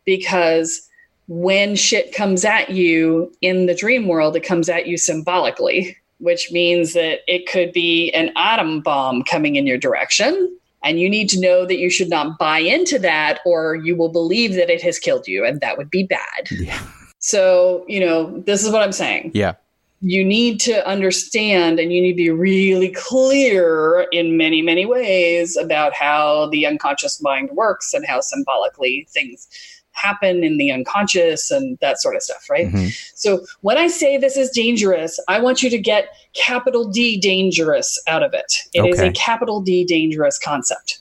because 0.06 0.88
when 1.28 1.76
shit 1.76 2.14
comes 2.14 2.46
at 2.46 2.70
you 2.70 3.32
in 3.42 3.66
the 3.66 3.76
dream 3.76 4.08
world, 4.08 4.36
it 4.36 4.44
comes 4.44 4.70
at 4.70 4.88
you 4.88 4.98
symbolically, 4.98 5.96
which 6.20 6.52
means 6.52 6.94
that 6.94 7.20
it 7.28 7.48
could 7.48 7.74
be 7.74 8.12
an 8.14 8.32
atom 8.36 8.80
bomb 8.82 9.24
coming 9.24 9.56
in 9.56 9.68
your 9.68 9.78
direction. 9.78 10.56
And 10.84 11.00
you 11.00 11.10
need 11.10 11.30
to 11.30 11.40
know 11.40 11.66
that 11.66 11.78
you 11.78 11.90
should 11.90 12.10
not 12.10 12.38
buy 12.38 12.60
into 12.60 13.00
that, 13.00 13.40
or 13.46 13.76
you 13.76 13.96
will 13.96 14.10
believe 14.10 14.54
that 14.56 14.70
it 14.70 14.82
has 14.82 14.98
killed 14.98 15.28
you, 15.28 15.46
and 15.46 15.60
that 15.62 15.78
would 15.78 15.90
be 15.90 16.04
bad. 16.04 16.50
Yeah. 16.52 16.82
So, 17.20 17.84
you 17.88 18.00
know, 18.00 18.40
this 18.46 18.64
is 18.64 18.72
what 18.72 18.82
I'm 18.82 18.94
saying 18.94 19.32
Yeah. 19.34 19.56
you 20.00 20.24
need 20.24 20.62
to 20.62 20.88
understand 20.88 21.78
and 21.78 21.92
you 21.92 22.02
need 22.02 22.14
to 22.14 22.18
be 22.18 22.30
really 22.30 22.90
clear 22.90 24.08
in 24.14 24.38
many, 24.38 24.62
many 24.62 24.86
ways 24.86 25.58
about 25.58 25.94
how 25.94 26.48
the 26.52 26.66
unconscious 26.66 27.22
mind 27.22 27.50
works 27.52 27.94
and 27.94 28.06
how 28.06 28.22
symbolically 28.22 29.06
things 29.12 29.50
happen 29.94 30.44
in 30.44 30.58
the 30.58 30.72
unconscious 30.72 31.52
and 31.52 31.78
that 31.82 32.00
sort 32.02 32.16
of 32.16 32.22
stuff, 32.22 32.50
right? 32.50 32.68
Mhm. 32.72 32.94
So 33.16 33.46
when 33.62 33.78
I 33.78 33.88
say 33.88 34.18
this 34.18 34.38
is 34.38 34.50
dangerous, 34.52 35.20
I 35.28 35.40
want 35.40 35.62
you 35.62 35.70
to 35.70 35.78
get 35.78 36.10
capital 36.34 36.88
D 36.88 37.18
dangerous 37.20 38.02
out 38.08 38.24
of 38.24 38.34
it. 38.34 38.54
It 38.74 38.86
is 38.86 39.00
Okay. 39.00 39.10
a 39.10 39.12
capital 39.12 39.62
D 39.62 39.84
dangerous 39.84 40.38
concept. 40.40 41.00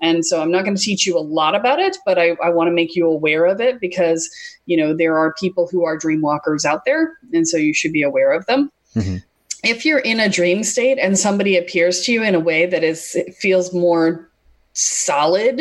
And 0.00 0.24
so 0.24 0.40
I'm 0.40 0.50
not 0.52 0.64
going 0.64 0.76
to 0.76 0.82
teach 0.82 1.06
you 1.06 1.18
a 1.18 1.20
lot 1.20 1.56
about 1.56 1.80
it, 1.80 1.96
but 2.06 2.18
I, 2.18 2.36
I 2.42 2.50
want 2.50 2.68
to 2.68 2.72
make 2.72 2.94
you 2.94 3.06
aware 3.06 3.46
of 3.46 3.60
it 3.60 3.80
because, 3.80 4.30
you 4.66 4.76
know, 4.76 4.96
there 4.96 5.18
are 5.18 5.34
people 5.40 5.66
who 5.66 5.84
are 5.84 5.96
dream 5.96 6.20
walkers 6.22 6.64
out 6.64 6.84
there. 6.84 7.18
And 7.32 7.48
so 7.48 7.56
you 7.56 7.74
should 7.74 7.92
be 7.92 8.02
aware 8.02 8.30
of 8.32 8.46
them. 8.46 8.70
Mhm. 8.94 9.22
If 9.64 9.84
you're 9.84 9.98
in 9.98 10.20
a 10.20 10.28
dream 10.28 10.62
state 10.62 10.98
and 11.00 11.18
somebody 11.18 11.56
appears 11.56 12.02
to 12.02 12.12
you 12.12 12.22
in 12.22 12.36
a 12.36 12.40
way 12.40 12.64
that 12.64 12.84
is 12.84 13.16
it 13.16 13.34
feels 13.34 13.74
more 13.74 14.30
solid 14.72 15.60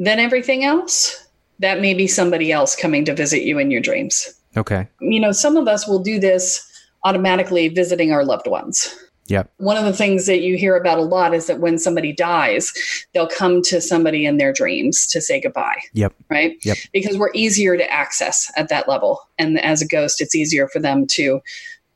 than 0.00 0.18
everything 0.18 0.64
else, 0.64 1.24
that 1.58 1.80
may 1.80 1.94
be 1.94 2.06
somebody 2.06 2.52
else 2.52 2.76
coming 2.76 3.04
to 3.04 3.14
visit 3.14 3.42
you 3.42 3.58
in 3.58 3.70
your 3.70 3.80
dreams. 3.80 4.32
Okay. 4.56 4.88
You 5.00 5.20
know, 5.20 5.32
some 5.32 5.56
of 5.56 5.68
us 5.68 5.86
will 5.86 5.98
do 5.98 6.18
this 6.18 6.64
automatically 7.04 7.68
visiting 7.68 8.12
our 8.12 8.24
loved 8.24 8.46
ones. 8.46 8.94
Yep. 9.28 9.52
One 9.58 9.76
of 9.76 9.84
the 9.84 9.92
things 9.92 10.24
that 10.26 10.40
you 10.40 10.56
hear 10.56 10.74
about 10.74 10.98
a 10.98 11.02
lot 11.02 11.34
is 11.34 11.46
that 11.46 11.60
when 11.60 11.78
somebody 11.78 12.12
dies, 12.12 12.72
they'll 13.12 13.28
come 13.28 13.60
to 13.62 13.80
somebody 13.80 14.24
in 14.24 14.38
their 14.38 14.54
dreams 14.54 15.06
to 15.08 15.20
say 15.20 15.40
goodbye. 15.40 15.80
Yep. 15.92 16.14
Right? 16.30 16.56
Yep. 16.64 16.78
Because 16.94 17.18
we're 17.18 17.32
easier 17.34 17.76
to 17.76 17.92
access 17.92 18.50
at 18.56 18.70
that 18.70 18.88
level. 18.88 19.20
And 19.38 19.60
as 19.60 19.82
a 19.82 19.86
ghost, 19.86 20.22
it's 20.22 20.34
easier 20.34 20.66
for 20.68 20.80
them 20.80 21.06
to 21.08 21.40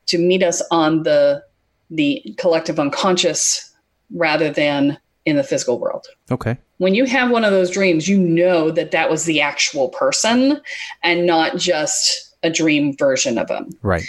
to 0.05 0.17
meet 0.17 0.43
us 0.43 0.61
on 0.69 1.03
the 1.03 1.43
the 1.89 2.35
collective 2.37 2.79
unconscious 2.79 3.71
rather 4.11 4.51
than 4.51 4.97
in 5.25 5.35
the 5.37 5.43
physical 5.43 5.79
world 5.79 6.05
Okay. 6.31 6.57
when 6.77 6.93
you 6.93 7.05
have 7.05 7.31
one 7.31 7.45
of 7.45 7.51
those 7.51 7.71
dreams, 7.71 8.09
you 8.09 8.19
know 8.19 8.71
that 8.71 8.91
that 8.91 9.09
was 9.09 9.23
the 9.25 9.39
actual 9.41 9.89
person 9.89 10.59
and 11.01 11.25
not 11.25 11.57
just 11.57 12.35
a 12.43 12.49
dream 12.49 12.95
version 12.97 13.37
of 13.37 13.47
them. 13.47 13.69
Right. 13.81 14.03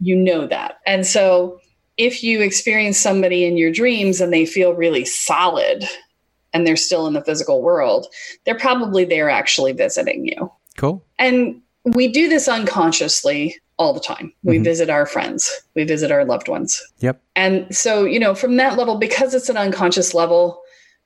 You 0.00 0.16
know 0.16 0.46
that. 0.48 0.78
And 0.86 1.06
so 1.06 1.60
if 1.96 2.22
you 2.22 2.40
experience 2.40 2.98
somebody 2.98 3.44
in 3.44 3.56
your 3.56 3.70
dreams 3.70 4.20
and 4.20 4.32
they 4.32 4.44
feel 4.44 4.74
really 4.74 5.04
solid 5.04 5.84
and 6.52 6.66
they're 6.66 6.76
still 6.76 7.06
in 7.06 7.12
the 7.14 7.22
physical 7.24 7.62
world, 7.62 8.06
they're 8.44 8.58
probably 8.58 9.04
there 9.04 9.30
actually 9.30 9.72
visiting 9.72 10.26
you. 10.26 10.50
Cool. 10.76 11.02
And 11.18 11.62
we 11.84 12.08
do 12.08 12.28
this 12.28 12.48
unconsciously 12.48 13.56
all 13.78 13.92
the 13.92 14.00
time. 14.00 14.32
We 14.42 14.58
Mhm. 14.58 14.64
visit 14.64 14.88
our 14.90 15.04
friends, 15.06 15.50
we 15.74 15.84
visit 15.84 16.10
our 16.10 16.24
loved 16.24 16.48
ones. 16.48 16.82
Yep. 17.00 17.20
And 17.34 17.66
so, 17.76 18.04
you 18.04 18.18
know, 18.18 18.34
from 18.34 18.56
that 18.56 18.76
level, 18.78 18.96
because 18.96 19.34
it's 19.34 19.48
an 19.50 19.56
unconscious 19.58 20.14
level, 20.14 20.60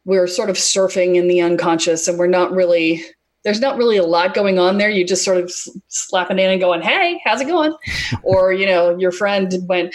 we're 0.04 0.26
sort 0.28 0.48
of 0.50 0.56
surfing 0.56 1.16
in 1.16 1.26
the 1.28 1.40
unconscious 1.40 2.06
and 2.08 2.18
we're 2.18 2.26
not 2.28 2.52
really, 2.52 3.02
there's 3.44 3.60
not 3.60 3.76
really 3.76 3.96
a 3.96 4.04
lot 4.04 4.34
going 4.34 4.58
on 4.58 4.78
there. 4.78 4.88
You 4.88 5.04
just 5.04 5.24
sort 5.24 5.38
of 5.38 5.52
slapping 5.88 6.38
in 6.38 6.50
and 6.50 6.60
going, 6.60 6.80
hey, 6.82 7.20
how's 7.24 7.40
it 7.40 7.46
going? 7.48 7.74
or, 8.22 8.52
you 8.52 8.66
know, 8.66 8.96
your 8.98 9.12
friend 9.12 9.52
went, 9.68 9.94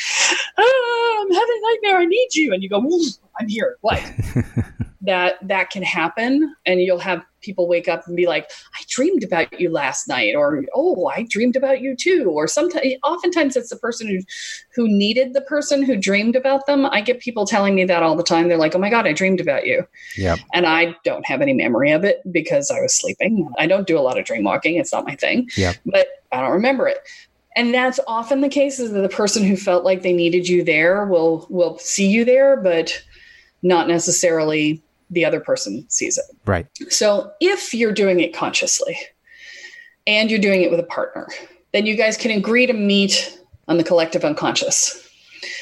oh, 0.58 1.26
I'm 1.26 1.34
having 1.34 1.62
a 1.64 1.72
nightmare. 1.88 2.00
I 2.02 2.06
need 2.06 2.30
you. 2.36 2.54
And 2.54 2.62
you 2.62 2.70
go, 2.70 2.84
I'm 3.40 3.48
here. 3.48 3.78
What? 3.82 4.02
that 5.06 5.36
that 5.48 5.70
can 5.70 5.84
happen. 5.84 6.56
And 6.66 6.82
you'll 6.82 7.00
have 7.00 7.24
people 7.42 7.68
wake 7.68 7.88
up 7.88 8.08
and 8.08 8.16
be 8.16 8.26
like 8.26 8.50
i 8.74 8.82
dreamed 8.90 9.24
about 9.24 9.60
you 9.60 9.70
last 9.70 10.08
night 10.08 10.34
or 10.36 10.64
oh 10.74 11.08
i 11.16 11.28
dreamed 11.30 11.56
about 11.56 11.80
you 11.82 11.96
too. 11.96 12.30
Or 12.30 12.48
sometimes 12.48 12.86
oftentimes 13.04 13.56
it's 13.56 13.70
the 13.70 13.76
person 13.78 14.08
who 14.08 14.20
who 14.74 14.88
needed 14.88 15.34
the 15.34 15.42
person 15.42 15.84
who 15.84 15.96
dreamed 15.96 16.36
about 16.36 16.66
them. 16.66 16.86
I 16.86 17.02
get 17.02 17.20
people 17.20 17.46
telling 17.46 17.76
me 17.76 17.86
that 17.86 18.04
all 18.04 18.16
the 18.16 18.24
time. 18.24 18.48
They're 18.48 18.58
like 18.58 18.76
oh 18.76 18.80
my 18.80 18.90
god 18.90 19.08
i 19.08 19.14
dreamed 19.14 19.40
about 19.40 19.66
you. 19.66 19.86
Yep. 20.18 20.40
and 20.54 20.66
i 20.66 20.96
don't 21.04 21.26
have 21.26 21.42
any 21.42 21.54
memory 21.54 21.92
of 21.92 22.04
it 22.04 22.22
because 22.32 22.72
i 22.72 22.80
was 22.82 22.94
sleeping. 22.94 23.48
I 23.60 23.68
don't 23.68 23.88
do 23.88 23.98
a 23.98 24.02
lot 24.02 24.18
of 24.18 24.26
dream 24.26 24.44
walking. 24.44 24.76
It's 24.76 24.92
not 24.92 25.06
my 25.06 25.16
thing. 25.16 25.50
Yep. 25.56 25.78
but 25.86 26.08
i 26.32 26.42
don't 26.42 26.52
remember 26.52 26.88
it. 26.88 26.98
And 27.58 27.74
that's 27.74 28.02
often 28.06 28.42
the 28.42 28.50
case 28.50 28.80
is 28.80 28.92
that 28.92 29.00
the 29.00 29.08
person 29.08 29.42
who 29.46 29.56
felt 29.56 29.86
like 29.86 30.02
they 30.02 30.12
needed 30.12 30.50
you 30.50 30.64
there 30.64 31.06
will 31.06 31.48
will 31.50 31.78
see 31.78 32.08
you 32.10 32.26
there 32.26 32.58
but 32.58 33.02
not 33.62 33.88
necessarily 33.88 34.82
the 35.10 35.24
other 35.26 35.40
person 35.40 35.86
sees 35.90 36.18
it 36.18 36.26
Right. 36.46 36.68
so 36.90 37.32
if 37.40 37.74
you're 37.74 37.92
doing 37.94 38.20
it 38.20 38.34
consciously 38.36 38.98
and 40.08 40.30
you're 40.30 40.40
doing 40.40 40.62
it 40.62 40.72
with 40.72 40.80
a 40.80 40.84
partner, 40.84 41.28
then 41.74 41.86
you 41.86 41.96
guys 41.96 42.18
can 42.18 42.32
agree 42.32 42.66
to 42.66 42.74
meet 42.74 43.38
on 43.68 43.78
the 43.78 43.84
collective 43.84 44.24
unconscious. 44.24 45.02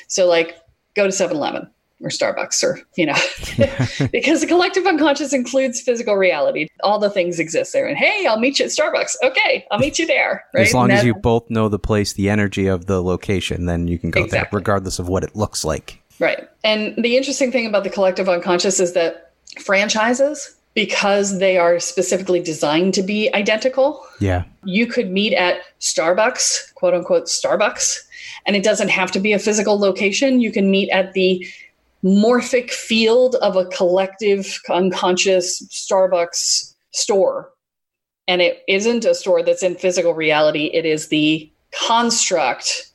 So 0.08 0.28
like 0.28 0.58
go 0.96 1.06
to 1.06 1.10
7-Eleven 1.12 1.70
or 2.02 2.10
Starbucks 2.10 2.62
or, 2.64 2.80
you 2.98 3.06
know, 3.06 3.16
because 4.12 4.42
the 4.42 4.48
collective 4.48 4.86
unconscious 4.86 5.32
includes 5.34 5.80
physical 5.80 6.16
reality. 6.16 6.68
All 6.84 7.00
the 7.00 7.10
things 7.10 7.40
exist 7.40 7.72
there. 7.74 7.88
And 7.88 7.98
hey, 7.98 8.26
I'll 8.28 8.40
meet 8.40 8.60
you 8.60 8.66
at 8.66 8.72
Starbucks. 8.72 9.16
Okay, 9.24 9.66
I'll 9.72 9.80
meet 9.80 9.98
you 9.98 10.06
there. 10.06 10.44
Right. 10.54 10.68
As 10.68 10.74
long 10.74 10.90
And 10.90 11.00
as 11.00 11.06
you 11.06 11.16
both 11.16 11.50
know 11.50 11.70
the 11.70 11.80
place, 11.80 12.14
the 12.14 12.30
energy 12.30 12.68
of 12.68 12.86
the 12.88 13.02
location, 13.02 13.66
then 13.66 13.88
you 13.88 13.98
can 13.98 14.12
go 14.12 14.28
there, 14.28 14.48
regardless 14.52 15.00
of 15.00 15.08
what 15.08 15.24
it 15.24 15.36
looks 15.36 15.64
like. 15.64 16.02
Right. 16.20 16.48
And 16.64 17.02
the 17.02 17.16
interesting 17.18 17.52
thing 17.52 17.66
about 17.66 17.84
the 17.86 17.90
collective 17.90 18.28
unconscious 18.30 18.80
is 18.80 18.94
that 18.94 19.33
franchises, 19.60 20.56
because 20.74 21.40
they 21.40 21.58
are 21.58 21.80
specifically 21.80 22.40
designed 22.42 22.94
to 22.96 23.04
be 23.04 23.32
identical, 23.34 24.04
Yeah. 24.20 24.44
you 24.64 24.88
could 24.88 25.12
meet 25.12 25.34
at 25.34 25.58
Starbucks, 25.80 26.74
quote 26.74 26.94
unquote 26.94 27.26
Starbucks, 27.26 28.00
and 28.46 28.56
it 28.56 28.64
doesn't 28.64 28.90
have 28.90 29.12
to 29.12 29.20
be 29.20 29.34
a 29.34 29.40
physical 29.40 29.78
location. 29.80 30.42
You 30.42 30.52
can 30.52 30.72
meet 30.72 30.90
at 30.90 31.14
the 31.14 31.46
morphic 32.04 32.72
field 32.72 33.36
of 33.36 33.56
a 33.56 33.66
collective 33.68 34.60
unconscious 34.70 35.62
Starbucks 35.70 36.74
store. 36.92 37.50
And 38.28 38.42
it 38.42 38.64
isn't 38.68 39.06
a 39.06 39.14
store 39.14 39.44
that's 39.44 39.64
in 39.64 39.76
physical 39.76 40.14
reality, 40.14 40.66
it 40.74 40.86
is 40.86 41.10
the 41.10 41.50
construct 41.88 42.92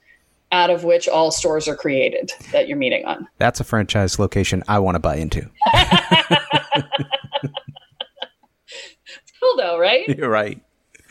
out 0.53 0.71
of 0.71 0.85
which 0.85 1.07
all 1.09 1.31
stores 1.31 1.69
are 1.69 1.77
created 1.77 2.33
that 2.53 2.69
you're 2.69 2.79
meeting 2.79 3.05
on. 3.05 3.27
That's 3.39 3.61
a 3.61 3.65
franchise 3.65 4.19
location 4.19 4.63
I 4.69 4.79
want 4.79 4.95
to 4.95 4.99
buy 5.01 5.17
into. 5.17 5.49
cool 9.41 9.48
though, 9.59 9.79
right? 9.79 10.09
You're 10.19 10.31
right. 10.31 10.61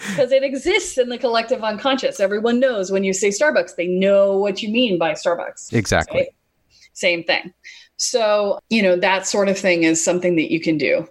Because 0.10 0.32
it 0.32 0.44
exists 0.44 0.98
in 0.98 1.10
the 1.10 1.18
collective 1.18 1.63
unconscious. 1.63 2.20
Everyone 2.20 2.60
knows 2.60 2.92
when 2.92 3.04
you 3.04 3.13
say 3.13 3.30
Starbucks, 3.30 3.75
they 3.75 3.88
know 3.88 4.38
what 4.38 4.62
you 4.62 4.70
mean 4.70 4.98
by 4.98 5.13
Starbucks. 5.13 5.74
Exactly. 5.74 6.20
Right? 6.20 6.30
Same 6.94 7.24
thing. 7.24 7.54
So, 7.98 8.60
you 8.70 8.84
know, 8.84 8.96
that 8.96 9.25
sort 9.25 9.50
of 9.50 9.58
thing 9.58 9.84
is 9.84 10.04
something 10.04 10.36
that 10.36 10.51
you 10.51 10.60
can 10.60 10.77
do. 10.77 11.08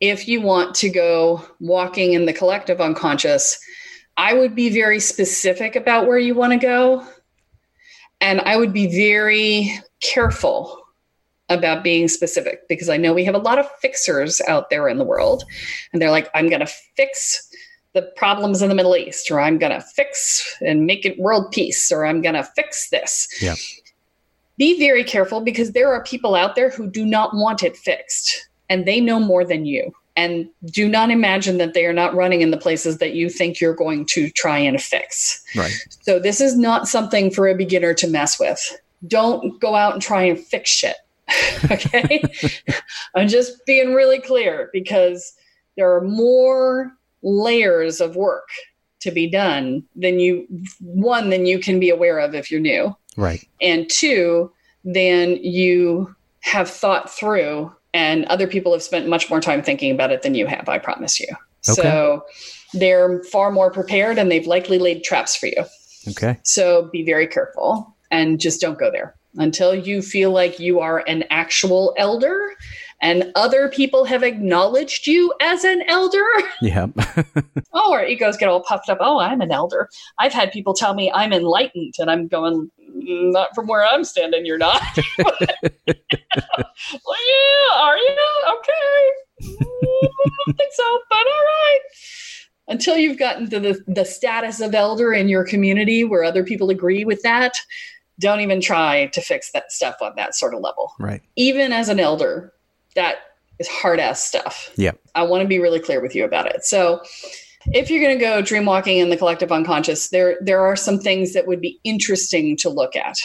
If 0.00 0.26
you 0.28 0.40
want 0.40 0.74
to 0.76 0.88
go 0.88 1.44
walking 1.60 2.14
in 2.14 2.24
the 2.26 2.32
collective 2.32 2.80
unconscious, 2.80 3.58
I 4.16 4.34
would 4.34 4.54
be 4.54 4.70
very 4.70 4.98
specific 4.98 5.76
about 5.76 6.06
where 6.06 6.18
you 6.18 6.34
want 6.34 6.52
to 6.52 6.58
go. 6.58 7.06
And 8.20 8.40
I 8.40 8.56
would 8.56 8.72
be 8.72 8.86
very 8.86 9.78
careful 10.00 10.81
about 11.52 11.84
being 11.84 12.08
specific 12.08 12.66
because 12.68 12.88
I 12.88 12.96
know 12.96 13.12
we 13.12 13.24
have 13.24 13.34
a 13.34 13.38
lot 13.38 13.58
of 13.58 13.70
fixers 13.80 14.40
out 14.42 14.70
there 14.70 14.88
in 14.88 14.98
the 14.98 15.04
world. 15.04 15.44
And 15.92 16.00
they're 16.00 16.10
like, 16.10 16.28
I'm 16.34 16.48
going 16.48 16.60
to 16.60 16.72
fix 16.96 17.48
the 17.94 18.02
problems 18.16 18.62
in 18.62 18.68
the 18.68 18.74
Middle 18.74 18.96
East, 18.96 19.30
or 19.30 19.40
I'm 19.40 19.58
going 19.58 19.72
to 19.72 19.80
fix 19.80 20.56
and 20.60 20.86
make 20.86 21.04
it 21.04 21.18
world 21.18 21.50
peace, 21.52 21.92
or 21.92 22.06
I'm 22.06 22.22
going 22.22 22.34
to 22.34 22.44
fix 22.44 22.88
this. 22.90 23.28
Yeah. 23.40 23.54
Be 24.56 24.78
very 24.78 25.04
careful 25.04 25.40
because 25.40 25.72
there 25.72 25.92
are 25.92 26.02
people 26.02 26.34
out 26.34 26.54
there 26.54 26.70
who 26.70 26.88
do 26.88 27.04
not 27.04 27.34
want 27.34 27.62
it 27.62 27.76
fixed 27.76 28.48
and 28.68 28.86
they 28.86 29.00
know 29.00 29.20
more 29.20 29.44
than 29.44 29.66
you. 29.66 29.92
And 30.14 30.48
do 30.66 30.88
not 30.88 31.10
imagine 31.10 31.58
that 31.58 31.72
they 31.72 31.86
are 31.86 31.92
not 31.92 32.14
running 32.14 32.42
in 32.42 32.50
the 32.50 32.58
places 32.58 32.98
that 32.98 33.14
you 33.14 33.30
think 33.30 33.60
you're 33.60 33.74
going 33.74 34.04
to 34.06 34.28
try 34.30 34.58
and 34.58 34.80
fix. 34.80 35.42
Right. 35.56 35.72
So, 36.02 36.18
this 36.18 36.40
is 36.40 36.56
not 36.56 36.86
something 36.86 37.30
for 37.30 37.48
a 37.48 37.54
beginner 37.54 37.94
to 37.94 38.06
mess 38.06 38.38
with. 38.38 38.60
Don't 39.08 39.58
go 39.58 39.74
out 39.74 39.94
and 39.94 40.02
try 40.02 40.22
and 40.22 40.38
fix 40.38 40.68
shit. 40.68 40.96
okay. 41.70 42.22
I'm 43.14 43.28
just 43.28 43.64
being 43.66 43.94
really 43.94 44.20
clear 44.20 44.70
because 44.72 45.34
there 45.76 45.94
are 45.94 46.02
more 46.02 46.92
layers 47.22 48.00
of 48.00 48.16
work 48.16 48.48
to 49.00 49.10
be 49.10 49.28
done 49.28 49.84
than 49.96 50.20
you, 50.20 50.46
one, 50.80 51.30
than 51.30 51.46
you 51.46 51.58
can 51.58 51.80
be 51.80 51.90
aware 51.90 52.18
of 52.18 52.34
if 52.34 52.50
you're 52.50 52.60
new. 52.60 52.96
Right. 53.16 53.46
And 53.60 53.88
two, 53.90 54.52
than 54.84 55.36
you 55.42 56.14
have 56.40 56.68
thought 56.68 57.10
through 57.10 57.72
and 57.94 58.24
other 58.26 58.46
people 58.46 58.72
have 58.72 58.82
spent 58.82 59.08
much 59.08 59.30
more 59.30 59.40
time 59.40 59.62
thinking 59.62 59.92
about 59.92 60.10
it 60.10 60.22
than 60.22 60.34
you 60.34 60.46
have, 60.46 60.68
I 60.68 60.78
promise 60.78 61.20
you. 61.20 61.28
Okay. 61.68 61.82
So 61.82 62.24
they're 62.74 63.22
far 63.24 63.52
more 63.52 63.70
prepared 63.70 64.18
and 64.18 64.30
they've 64.30 64.46
likely 64.46 64.78
laid 64.78 65.04
traps 65.04 65.36
for 65.36 65.46
you. 65.46 65.64
Okay. 66.08 66.38
So 66.42 66.88
be 66.92 67.04
very 67.04 67.26
careful 67.26 67.94
and 68.10 68.40
just 68.40 68.60
don't 68.60 68.78
go 68.78 68.90
there 68.90 69.14
until 69.36 69.74
you 69.74 70.02
feel 70.02 70.30
like 70.30 70.58
you 70.58 70.80
are 70.80 71.04
an 71.06 71.24
actual 71.30 71.94
elder 71.96 72.52
and 73.02 73.32
other 73.34 73.68
people 73.68 74.04
have 74.04 74.22
acknowledged 74.22 75.08
you 75.08 75.34
as 75.40 75.64
an 75.64 75.82
elder. 75.88 76.24
Yeah. 76.62 76.86
oh, 77.72 77.92
our 77.92 78.06
egos 78.06 78.36
get 78.36 78.48
all 78.48 78.62
puffed 78.62 78.88
up. 78.88 78.98
Oh, 79.00 79.18
I'm 79.18 79.40
an 79.40 79.50
elder. 79.50 79.88
I've 80.20 80.32
had 80.32 80.52
people 80.52 80.74
tell 80.74 80.94
me 80.94 81.10
I'm 81.10 81.32
enlightened, 81.32 81.94
and 81.98 82.08
I'm 82.08 82.28
going, 82.28 82.70
"Mm, 82.88 83.32
not 83.32 83.52
from 83.52 83.66
where 83.66 83.84
I'm 83.84 84.04
standing, 84.04 84.46
you're 84.46 84.58
not. 84.58 84.80
well, 85.18 85.34
yeah, 86.38 87.80
are 87.80 87.96
you? 87.96 88.16
Okay. 88.58 89.10
Mm, 89.42 90.04
I 90.04 90.30
don't 90.46 90.56
think 90.56 90.72
so, 90.72 91.00
but 91.10 91.16
all 91.16 91.24
right. 91.24 91.80
Until 92.68 92.96
you've 92.96 93.18
gotten 93.18 93.50
to 93.50 93.58
the, 93.58 93.82
the 93.88 94.04
status 94.04 94.60
of 94.60 94.72
elder 94.72 95.12
in 95.12 95.28
your 95.28 95.44
community 95.44 96.04
where 96.04 96.22
other 96.22 96.44
people 96.44 96.70
agree 96.70 97.04
with 97.04 97.22
that, 97.22 97.54
don't 98.20 98.40
even 98.40 98.60
try 98.60 99.06
to 99.06 99.20
fix 99.20 99.50
that 99.52 99.72
stuff 99.72 99.96
on 100.00 100.12
that 100.16 100.34
sort 100.34 100.54
of 100.54 100.60
level. 100.60 100.92
right. 100.98 101.22
Even 101.36 101.72
as 101.72 101.88
an 101.88 101.98
elder, 102.00 102.52
that 102.94 103.16
is 103.58 103.68
hard 103.68 104.00
ass 104.00 104.22
stuff. 104.22 104.70
Yeah. 104.76 104.92
I 105.14 105.22
want 105.22 105.42
to 105.42 105.48
be 105.48 105.58
really 105.58 105.80
clear 105.80 106.00
with 106.00 106.14
you 106.14 106.24
about 106.24 106.46
it. 106.46 106.64
So, 106.64 107.02
if 107.66 107.90
you're 107.90 108.02
going 108.02 108.18
to 108.18 108.24
go 108.24 108.42
dream 108.42 108.64
walking 108.64 108.98
in 108.98 109.08
the 109.10 109.16
collective 109.16 109.52
unconscious, 109.52 110.08
there 110.08 110.36
there 110.40 110.60
are 110.60 110.76
some 110.76 110.98
things 110.98 111.32
that 111.32 111.46
would 111.46 111.60
be 111.60 111.78
interesting 111.84 112.56
to 112.58 112.68
look 112.68 112.96
at. 112.96 113.16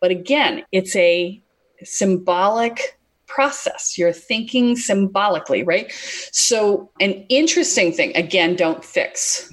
But 0.00 0.10
again, 0.10 0.64
it's 0.72 0.96
a 0.96 1.42
symbolic 1.84 2.98
process. 3.26 3.98
You're 3.98 4.12
thinking 4.12 4.76
symbolically, 4.76 5.62
right? 5.62 5.92
So, 6.32 6.90
an 7.00 7.12
interesting 7.28 7.92
thing, 7.92 8.16
again, 8.16 8.56
don't 8.56 8.84
fix. 8.84 9.50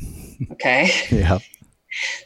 Okay? 0.51 0.89
Yeah. 1.11 1.39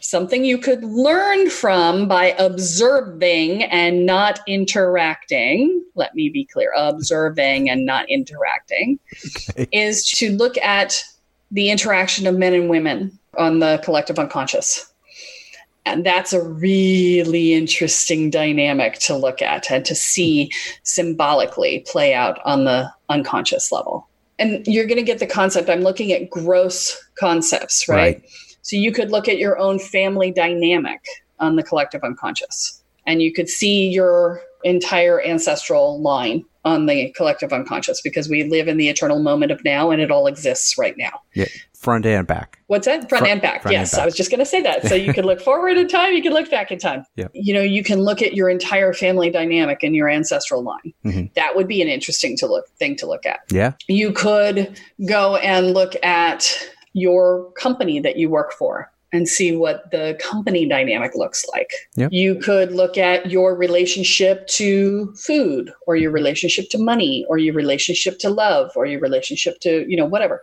Something 0.01 0.45
you 0.45 0.58
could 0.58 0.84
learn 0.84 1.49
from 1.49 2.08
by 2.08 2.36
observing 2.39 3.63
and 3.63 4.06
not 4.06 4.39
interacting. 4.47 5.84
Let 5.95 6.15
me 6.15 6.30
be 6.30 6.45
clear 6.45 6.73
observing 6.75 7.69
and 7.69 7.86
not 7.86 8.10
interacting 8.10 8.99
Okay. 9.25 9.67
is 9.71 10.03
to 10.12 10.32
look 10.32 10.58
at 10.60 11.01
the 11.51 11.69
interaction 11.69 12.27
of 12.27 12.38
men 12.38 12.53
and 12.53 12.69
women 12.69 13.17
on 13.38 13.60
the 13.60 13.80
collective 13.84 14.19
unconscious. 14.19 14.91
And 15.86 16.06
that's 16.06 16.34
a 16.34 16.43
really 16.43 17.53
interesting 17.53 18.30
dynamic 18.30 18.95
to 18.99 19.15
look 19.15 19.41
at 19.41 19.71
and 19.71 19.86
to 19.86 19.95
see 19.95 20.51
symbolically 20.84 21.86
play 21.88 22.13
out 22.13 22.39
on 22.43 22.65
the 22.65 22.91
unconscious 23.08 23.71
level. 23.71 24.08
And 24.38 24.67
you're 24.67 24.86
going 24.86 24.97
to 24.97 25.03
get 25.03 25.19
the 25.19 25.25
concept. 25.25 25.69
I'm 25.69 25.82
looking 25.82 26.12
at 26.12 26.30
gross 26.30 26.97
concepts, 27.17 27.88
right? 27.88 28.17
Right. 28.17 28.30
So 28.67 28.75
you 28.75 28.91
could 28.91 29.12
look 29.12 29.30
at 29.30 29.38
your 29.38 29.58
own 29.58 29.80
family 29.80 30.30
dynamic 30.30 30.99
on 31.39 31.56
the 31.56 31.63
collective 31.63 32.03
unconscious, 32.03 32.84
and 33.06 33.21
you 33.21 33.32
could 33.32 33.47
see 33.47 33.88
your 33.88 34.41
entire 34.65 35.21
ancestral 35.23 36.01
line 36.01 36.43
on 36.65 36.86
the 36.86 37.10
collective 37.15 37.53
unconscious 37.53 38.01
because 38.01 38.27
we 38.27 38.43
live 38.43 38.67
in 38.67 38.75
the 38.75 38.89
eternal 38.89 39.19
moment 39.19 39.53
of 39.53 39.63
now 39.63 39.89
and 39.89 40.01
it 40.01 40.12
all 40.12 40.27
exists 40.27 40.77
right 40.77 40.95
now. 40.97 41.21
Yeah. 41.34 41.45
Front 41.73 42.06
and 42.06 42.27
back. 42.27 42.60
What's 42.67 42.86
that? 42.88 43.08
Front, 43.08 43.21
Front- 43.21 43.27
and 43.27 43.41
back. 43.41 43.62
front 43.62 43.75
and 43.77 43.82
yes, 43.84 43.91
back. 43.93 44.01
I 44.01 44.06
was 44.06 44.15
just 44.15 44.30
going 44.30 44.39
to 44.39 44.45
say 44.45 44.62
that. 44.63 44.86
So 44.88 44.95
you 44.95 45.13
could 45.13 45.23
look 45.23 45.39
forward 45.39 45.77
in 45.77 45.88
time, 45.88 46.12
you 46.13 46.21
can 46.21 46.34
look 46.34 46.49
back 46.51 46.69
in 46.69 46.80
time. 46.80 47.06
Yeah. 47.15 47.27
You 47.34 47.53
know, 47.53 47.62
you 47.62 47.84
can 47.84 48.01
look 48.01 48.21
at 48.21 48.34
your 48.34 48.49
entire 48.49 48.91
family 48.91 49.30
dynamic 49.30 49.82
and 49.84 49.95
your 49.95 50.10
ancestral 50.10 50.62
line. 50.62 50.91
Mhm. 51.06 51.34
That 51.36 51.56
would 51.56 51.69
be 51.69 51.82
an 51.82 51.88
interesting 51.88 52.36
to 52.38 52.47
look 52.47 52.67
thing 52.80 52.97
to 52.97 53.06
look 53.08 53.25
at. 53.25 53.39
Yeah. 53.49 53.73
You 53.88 54.12
could 54.12 54.77
go 55.08 55.38
and 55.38 55.73
look 55.73 55.93
at 56.03 56.51
your 56.97 57.51
company 57.51 57.99
that 57.99 58.17
you 58.17 58.29
work 58.29 58.51
for 58.51 58.91
and 59.13 59.27
see 59.27 59.55
what 59.55 59.89
the 59.91 60.19
company 60.19 60.67
dynamic 60.67 61.15
looks 61.15 61.45
like. 61.53 61.71
Yep. 61.95 62.11
You 62.11 62.35
could 62.35 62.71
look 62.71 62.97
at 62.97 63.31
your 63.31 63.55
relationship 63.55 64.45
to 64.47 65.13
food 65.15 65.71
or 65.85 65.95
your 65.95 66.11
relationship 66.11 66.69
to 66.71 66.77
money 66.77 67.25
or 67.29 67.37
your 67.37 67.53
relationship 67.53 68.19
to 68.19 68.29
love 68.29 68.71
or 68.75 68.85
your 68.85 68.99
relationship 68.99 69.59
to, 69.61 69.89
you 69.89 69.95
know, 69.95 70.05
whatever. 70.05 70.41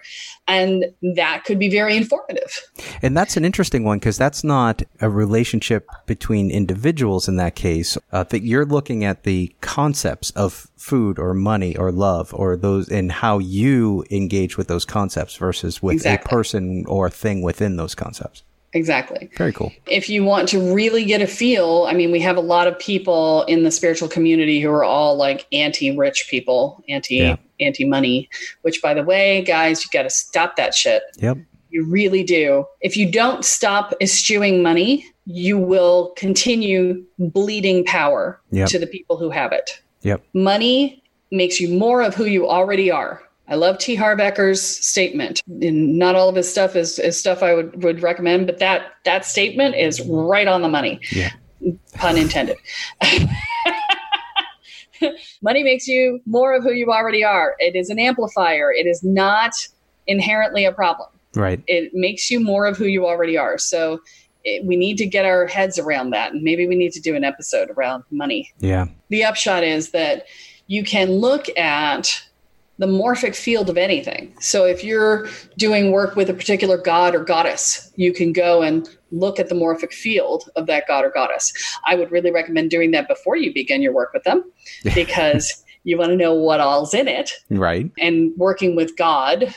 And 0.48 0.86
that 1.14 1.44
could 1.44 1.58
be 1.58 1.68
very 1.68 1.96
informative. 1.96 2.62
And 3.02 3.16
that's 3.16 3.36
an 3.36 3.44
interesting 3.44 3.84
one 3.84 3.98
because 3.98 4.16
that's 4.16 4.42
not 4.42 4.82
a 5.00 5.10
relationship 5.10 5.86
between 6.06 6.50
individuals 6.50 7.28
in 7.28 7.36
that 7.36 7.54
case. 7.54 7.98
Uh, 8.12 8.24
that 8.24 8.42
you're 8.42 8.64
looking 8.64 9.04
at 9.04 9.24
the 9.24 9.54
concepts 9.60 10.30
of 10.30 10.68
food 10.76 11.18
or 11.18 11.34
money 11.34 11.76
or 11.76 11.92
love 11.92 12.32
or 12.34 12.56
those 12.56 12.88
and 12.88 13.12
how 13.12 13.38
you 13.38 14.04
engage 14.10 14.56
with 14.56 14.68
those 14.68 14.84
concepts 14.84 15.36
versus 15.36 15.82
with 15.82 15.94
Exactly. 15.94 16.26
a 16.26 16.28
person 16.28 16.84
or 16.86 17.10
thing 17.10 17.42
within 17.42 17.76
those 17.76 17.94
concepts. 17.94 18.42
Exactly. 18.74 19.30
Very 19.36 19.52
cool. 19.52 19.72
if 19.86 20.08
you 20.10 20.24
want 20.24 20.48
to 20.48 20.74
really 20.74 21.04
get 21.04 21.22
a 21.22 21.26
feel, 21.26 21.86
I 21.88 21.94
mean, 21.94 22.10
we 22.10 22.20
have 22.20 22.36
a 22.36 22.40
lot 22.40 22.66
of 22.66 22.78
people 22.78 23.44
in 23.44 23.62
the 23.62 23.70
spiritual 23.70 24.08
community 24.08 24.60
who 24.60 24.68
are 24.70 24.84
all 24.84 25.16
like 25.16 25.46
anti-rich 25.52 26.26
people, 26.28 26.82
anti 26.88 27.14
Yeah. 27.16 27.36
anti-money. 27.60 28.28
Which, 28.62 28.82
by 28.82 28.92
the 28.94 29.04
way, 29.04 29.42
guys, 29.42 29.82
you 29.84 29.88
got 29.92 30.02
to 30.02 30.10
stop 30.10 30.56
that 30.56 30.74
shit. 30.74 31.02
Yep. 31.18 31.38
You 31.70 31.86
really 31.86 32.22
do. 32.24 32.66
If 32.80 32.96
you 32.96 33.10
don't 33.10 33.44
stop 33.44 33.94
eschewing 34.00 34.62
money, 34.62 35.06
you 35.26 35.56
will 35.58 36.12
continue 36.16 37.02
bleeding 37.18 37.84
power 37.84 38.40
Yep. 38.50 38.68
to 38.70 38.78
the 38.78 38.86
people 38.86 39.16
who 39.16 39.30
have 39.30 39.52
it. 39.52 39.80
Yep. 40.02 40.22
Money 40.34 41.02
makes 41.30 41.60
you 41.60 41.68
more 41.68 42.02
of 42.02 42.14
who 42.14 42.24
you 42.26 42.48
already 42.48 42.90
are. 42.90 43.22
I 43.48 43.56
love 43.56 43.78
T. 43.78 43.94
Harv 43.94 44.18
Eker's 44.20 44.62
statement. 44.62 45.42
And 45.60 45.98
not 45.98 46.14
all 46.14 46.28
of 46.30 46.36
his 46.36 46.50
stuff 46.50 46.74
is, 46.76 46.98
is 46.98 47.18
stuff 47.18 47.42
I 47.42 47.52
would, 47.54 47.82
would 47.82 48.02
recommend, 48.02 48.46
but 48.46 48.58
that 48.58 48.92
that 49.04 49.24
statement 49.26 49.74
is 49.74 50.00
right 50.08 50.48
on 50.48 50.62
the 50.62 50.68
money. 50.68 50.98
Yeah. 51.12 51.30
Pun 51.94 52.16
intended. 52.18 52.56
Money 55.42 55.62
makes 55.62 55.86
you 55.86 56.20
more 56.24 56.54
of 56.54 56.62
who 56.62 56.72
you 56.72 56.90
already 56.90 57.22
are. 57.24 57.56
It 57.58 57.76
is 57.76 57.90
an 57.90 57.98
amplifier. 57.98 58.72
It 58.72 58.86
is 58.86 59.02
not 59.02 59.52
inherently 60.06 60.64
a 60.64 60.72
problem 60.72 61.08
Right. 61.34 61.62
it 61.66 61.92
makes 61.94 62.30
you 62.30 62.38
more 62.40 62.66
of 62.66 62.76
who 62.76 62.84
you 62.86 63.06
already 63.06 63.36
are. 63.36 63.58
So 63.58 64.00
it, 64.44 64.64
we 64.64 64.76
need 64.76 64.96
to 64.98 65.06
get 65.06 65.24
our 65.24 65.46
heads 65.46 65.78
around 65.78 66.10
that. 66.10 66.32
And 66.32 66.42
maybe 66.42 66.66
we 66.68 66.76
need 66.76 66.92
to 66.92 67.00
do 67.00 67.14
an 67.16 67.24
episode 67.24 67.70
around 67.70 68.04
money. 68.10 68.52
Yeah. 68.60 68.86
The 69.08 69.24
upshot 69.24 69.64
is 69.64 69.90
that 69.90 70.26
you 70.68 70.84
can 70.84 71.10
look 71.10 71.46
at 71.58 72.22
the 72.78 72.86
morphic 72.86 73.36
field 73.36 73.70
of 73.70 73.76
anything. 73.76 74.34
So 74.40 74.64
if 74.64 74.82
you're 74.82 75.28
doing 75.56 75.92
work 75.92 76.16
with 76.16 76.28
a 76.28 76.34
particular 76.34 76.76
god 76.76 77.14
or 77.14 77.22
goddess, 77.22 77.92
you 77.96 78.12
can 78.12 78.32
go 78.32 78.62
and 78.62 78.88
look 79.12 79.38
at 79.38 79.48
the 79.48 79.54
morphic 79.54 79.92
field 79.92 80.48
of 80.56 80.66
that 80.66 80.88
god 80.88 81.04
or 81.04 81.10
goddess. 81.10 81.52
I 81.86 81.94
would 81.94 82.10
really 82.10 82.32
recommend 82.32 82.70
doing 82.70 82.90
that 82.90 83.06
before 83.06 83.36
you 83.36 83.54
begin 83.54 83.80
your 83.80 83.92
work 83.92 84.12
with 84.12 84.24
them 84.24 84.50
because 84.94 85.64
you 85.84 85.98
want 85.98 86.10
to 86.10 86.16
know 86.16 86.34
what 86.34 86.60
all's 86.60 86.94
in 86.94 87.06
it. 87.06 87.30
Right. 87.50 87.90
And 87.98 88.32
working 88.36 88.74
with 88.74 88.96
God, 88.96 89.54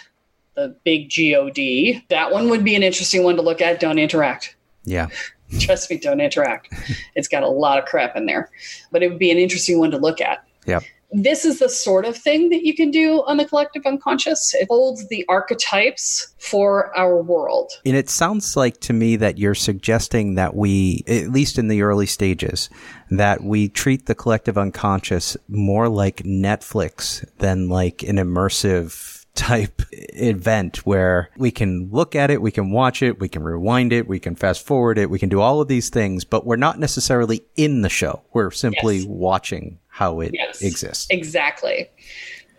the 0.55 0.75
big 0.83 1.09
God, 1.09 2.03
that 2.09 2.31
one 2.31 2.49
would 2.49 2.63
be 2.63 2.75
an 2.75 2.83
interesting 2.83 3.23
one 3.23 3.35
to 3.35 3.41
look 3.41 3.61
at. 3.61 3.79
Don't 3.79 3.97
interact. 3.97 4.55
Yeah. 4.83 5.07
Trust 5.59 5.89
me, 5.89 5.97
don't 5.97 6.19
interact. 6.19 6.73
it's 7.15 7.29
got 7.29 7.41
a 7.41 7.47
lot 7.47 7.79
of 7.79 7.85
crap 7.85 8.17
in 8.17 8.25
there, 8.25 8.51
but 8.91 9.01
it 9.01 9.09
would 9.09 9.19
be 9.19 9.31
an 9.31 9.37
interesting 9.37 9.79
one 9.79 9.91
to 9.91 9.97
look 9.97 10.19
at. 10.19 10.45
Yep 10.65 10.83
this 11.11 11.45
is 11.45 11.59
the 11.59 11.69
sort 11.69 12.05
of 12.05 12.17
thing 12.17 12.49
that 12.49 12.63
you 12.63 12.75
can 12.75 12.91
do 12.91 13.23
on 13.25 13.37
the 13.37 13.45
collective 13.45 13.85
unconscious. 13.85 14.53
It 14.53 14.67
holds 14.69 15.07
the 15.07 15.25
archetypes 15.29 16.33
for 16.37 16.95
our 16.97 17.21
world. 17.21 17.71
And 17.85 17.95
it 17.95 18.09
sounds 18.09 18.57
like 18.57 18.79
to 18.81 18.93
me 18.93 19.15
that 19.15 19.37
you're 19.37 19.55
suggesting 19.55 20.35
that 20.35 20.55
we, 20.55 21.03
at 21.07 21.29
least 21.29 21.57
in 21.57 21.69
the 21.69 21.81
early 21.81 22.05
stages, 22.05 22.69
that 23.09 23.41
we 23.41 23.69
treat 23.69 24.05
the 24.05 24.15
collective 24.15 24.57
unconscious 24.57 25.37
more 25.47 25.87
like 25.87 26.17
Netflix 26.23 27.25
than 27.37 27.69
like 27.69 28.03
an 28.03 28.17
immersive 28.17 29.16
type 29.37 29.83
event 29.91 30.85
where 30.85 31.29
we 31.37 31.51
can 31.51 31.89
look 31.91 32.15
at 32.15 32.29
it, 32.31 32.41
we 32.41 32.51
can 32.51 32.71
watch 32.71 33.01
it, 33.01 33.19
we 33.19 33.29
can 33.29 33.43
rewind 33.43 33.93
it, 33.93 34.07
we 34.07 34.19
can 34.19 34.35
fast 34.35 34.65
forward 34.65 34.97
it, 34.97 35.09
we 35.09 35.19
can 35.19 35.29
do 35.29 35.39
all 35.39 35.61
of 35.61 35.67
these 35.67 35.89
things, 35.89 36.25
but 36.25 36.45
we're 36.45 36.55
not 36.57 36.79
necessarily 36.79 37.45
in 37.55 37.83
the 37.83 37.89
show. 37.89 38.21
We're 38.33 38.51
simply 38.51 38.97
yes. 38.97 39.05
watching 39.07 39.79
how 39.87 40.19
it 40.19 40.31
yes, 40.33 40.61
exists. 40.61 41.07
Exactly. 41.09 41.89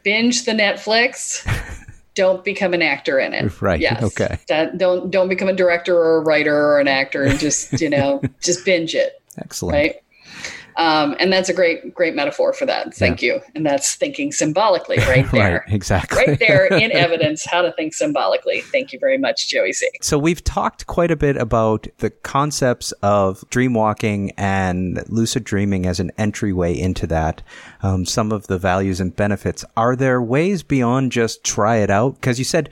Binge 0.04 0.44
the 0.44 0.52
Netflix. 0.52 1.44
don't 2.14 2.44
become 2.44 2.74
an 2.74 2.82
actor 2.82 3.18
in 3.18 3.34
it. 3.34 3.60
Right. 3.60 3.80
Yes. 3.80 4.02
Okay. 4.02 4.38
That, 4.48 4.78
don't 4.78 5.10
don't 5.10 5.28
become 5.28 5.48
a 5.48 5.52
director 5.52 5.96
or 5.96 6.16
a 6.16 6.20
writer 6.20 6.56
or 6.56 6.80
an 6.80 6.88
actor 6.88 7.22
and 7.22 7.38
just, 7.38 7.80
you 7.80 7.90
know, 7.90 8.22
just 8.40 8.64
binge 8.64 8.94
it. 8.94 9.20
Excellent. 9.36 9.74
Right. 9.74 9.96
Um, 10.78 11.16
and 11.18 11.32
that's 11.32 11.48
a 11.48 11.52
great, 11.52 11.92
great 11.92 12.14
metaphor 12.14 12.52
for 12.52 12.64
that. 12.64 12.94
Thank 12.94 13.20
yeah. 13.20 13.34
you. 13.34 13.40
And 13.56 13.66
that's 13.66 13.96
thinking 13.96 14.30
symbolically 14.30 14.98
right 14.98 15.28
there. 15.32 15.64
right, 15.66 15.74
exactly. 15.74 16.24
right 16.24 16.38
there 16.38 16.66
in 16.72 16.92
evidence 16.92 17.44
how 17.44 17.62
to 17.62 17.72
think 17.72 17.94
symbolically. 17.94 18.60
Thank 18.60 18.92
you 18.92 18.98
very 19.00 19.18
much, 19.18 19.48
Joey 19.48 19.72
C. 19.72 19.88
So 20.00 20.18
we've 20.18 20.42
talked 20.42 20.86
quite 20.86 21.10
a 21.10 21.16
bit 21.16 21.36
about 21.36 21.88
the 21.98 22.10
concepts 22.10 22.92
of 23.02 23.44
dream 23.50 23.74
walking 23.74 24.30
and 24.36 25.02
lucid 25.10 25.42
dreaming 25.42 25.84
as 25.84 25.98
an 25.98 26.12
entryway 26.16 26.78
into 26.78 27.08
that. 27.08 27.42
Um, 27.82 28.06
some 28.06 28.30
of 28.30 28.46
the 28.46 28.58
values 28.58 29.00
and 29.00 29.14
benefits. 29.14 29.64
Are 29.76 29.96
there 29.96 30.22
ways 30.22 30.62
beyond 30.62 31.10
just 31.10 31.42
try 31.42 31.78
it 31.78 31.90
out? 31.90 32.14
Because 32.14 32.38
you 32.38 32.44
said 32.44 32.70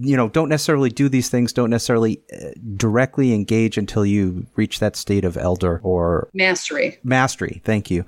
you 0.00 0.16
know, 0.16 0.28
don't 0.28 0.48
necessarily 0.48 0.90
do 0.90 1.08
these 1.08 1.28
things, 1.28 1.52
don't 1.52 1.70
necessarily 1.70 2.20
uh, 2.32 2.50
directly 2.76 3.32
engage 3.34 3.76
until 3.76 4.06
you 4.06 4.46
reach 4.56 4.78
that 4.78 4.96
state 4.96 5.24
of 5.24 5.36
elder 5.36 5.80
or 5.82 6.28
mastery. 6.34 6.98
Mastery. 7.02 7.60
Thank 7.64 7.90
you. 7.90 8.04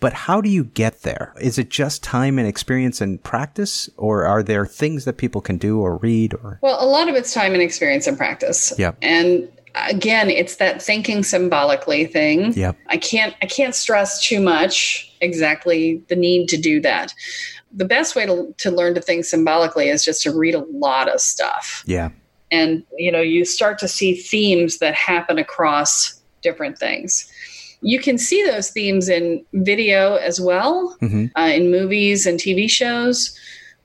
But 0.00 0.12
how 0.12 0.40
do 0.40 0.48
you 0.48 0.64
get 0.64 1.02
there? 1.02 1.32
Is 1.40 1.58
it 1.58 1.68
just 1.68 2.02
time 2.02 2.36
and 2.38 2.48
experience 2.48 3.00
and 3.00 3.22
practice, 3.22 3.88
or 3.96 4.24
are 4.24 4.42
there 4.42 4.66
things 4.66 5.04
that 5.04 5.16
people 5.16 5.40
can 5.40 5.58
do 5.58 5.78
or 5.80 5.98
read? 5.98 6.34
Or 6.34 6.58
well, 6.60 6.82
a 6.84 6.86
lot 6.86 7.08
of 7.08 7.14
it's 7.14 7.32
time 7.32 7.52
and 7.52 7.62
experience 7.62 8.08
and 8.08 8.16
practice. 8.16 8.72
Yeah, 8.76 8.92
and 9.00 9.48
again, 9.74 10.30
it's 10.30 10.56
that 10.56 10.82
thinking 10.82 11.22
symbolically 11.22 12.06
thing. 12.06 12.52
Yeah, 12.54 12.72
I 12.88 12.96
can't 12.96 13.34
I 13.42 13.46
can't 13.46 13.74
stress 13.74 14.24
too 14.24 14.40
much 14.40 15.14
exactly 15.20 16.02
the 16.08 16.16
need 16.16 16.48
to 16.48 16.56
do 16.56 16.80
that 16.80 17.14
the 17.72 17.84
best 17.84 18.14
way 18.14 18.26
to, 18.26 18.54
to 18.58 18.70
learn 18.70 18.94
to 18.94 19.00
think 19.00 19.24
symbolically 19.24 19.88
is 19.88 20.04
just 20.04 20.22
to 20.22 20.36
read 20.36 20.54
a 20.54 20.64
lot 20.70 21.08
of 21.08 21.20
stuff. 21.20 21.82
Yeah. 21.86 22.10
And, 22.50 22.84
you 22.98 23.10
know, 23.10 23.20
you 23.20 23.44
start 23.44 23.78
to 23.78 23.88
see 23.88 24.14
themes 24.14 24.78
that 24.78 24.94
happen 24.94 25.38
across 25.38 26.20
different 26.42 26.78
things. 26.78 27.30
You 27.80 27.98
can 27.98 28.18
see 28.18 28.44
those 28.44 28.70
themes 28.70 29.08
in 29.08 29.44
video 29.54 30.16
as 30.16 30.40
well, 30.40 30.96
mm-hmm. 31.00 31.26
uh, 31.34 31.46
in 31.46 31.70
movies 31.70 32.26
and 32.26 32.38
TV 32.38 32.70
shows. 32.70 33.36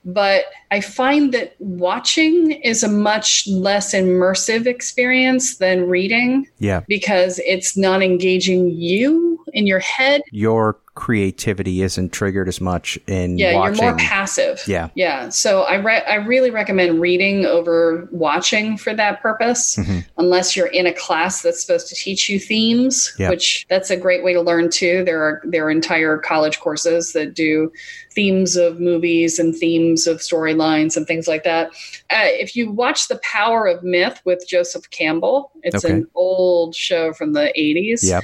But 0.08 0.46
I 0.72 0.80
find 0.80 1.34
that 1.34 1.56
watching 1.60 2.52
is 2.52 2.82
a 2.82 2.88
much 2.88 3.46
less 3.48 3.94
immersive 3.94 4.66
experience 4.66 5.58
than 5.58 5.90
reading. 5.90 6.48
Yeah. 6.60 6.82
Because 6.88 7.40
it's 7.46 7.76
not 7.76 8.02
engaging 8.02 8.70
you 8.70 9.44
in 9.54 9.68
your 9.68 9.80
head. 9.80 10.22
Your 10.32 10.80
creativity 10.98 11.84
isn't 11.84 12.12
triggered 12.12 12.48
as 12.48 12.60
much 12.60 12.98
in 13.06 13.38
yeah 13.38 13.54
watching. 13.54 13.76
you're 13.76 13.92
more 13.92 14.00
passive 14.00 14.64
yeah 14.66 14.90
yeah 14.96 15.30
so 15.30 15.62
i 15.62 15.76
re- 15.76 16.04
i 16.06 16.16
really 16.16 16.50
recommend 16.50 17.00
reading 17.00 17.46
over 17.46 18.10
watching 18.12 18.76
for 18.76 18.96
that 18.96 19.22
purpose 19.22 19.76
mm-hmm. 19.76 20.00
unless 20.18 20.56
you're 20.56 20.66
in 20.66 20.88
a 20.88 20.94
class 20.94 21.44
that's 21.44 21.62
supposed 21.62 21.88
to 21.88 21.94
teach 21.94 22.28
you 22.30 22.40
themes 22.40 23.14
yeah. 23.20 23.30
which 23.30 23.68
that's 23.70 23.92
a 23.92 23.96
great 23.96 24.24
way 24.24 24.34
to 24.34 24.42
learn 24.42 24.72
too 24.72 25.04
there 25.06 25.22
are 25.22 25.44
there 25.46 25.68
are 25.68 25.70
entire 25.70 26.18
college 26.18 26.60
courses 26.60 27.14
that 27.14 27.36
do 27.36 27.72
themes 28.10 28.56
of 28.56 28.80
movies 28.80 29.38
and 29.38 29.56
themes 29.56 30.08
of 30.08 30.18
storylines 30.18 30.98
and 30.98 31.06
things 31.06 31.28
like 31.28 31.44
that 31.44 31.68
uh, 32.10 32.26
if 32.42 32.56
you 32.56 32.72
watch 32.72 33.08
the 33.08 33.20
power 33.22 33.68
of 33.68 33.84
myth 33.84 34.20
with 34.26 34.44
joseph 34.50 34.90
campbell 34.90 35.52
it's 35.62 35.86
okay. 35.86 35.94
an 35.94 36.08
old 36.16 36.74
show 36.74 37.14
from 37.14 37.34
the 37.34 37.54
80s 37.56 38.00
yeah 38.02 38.22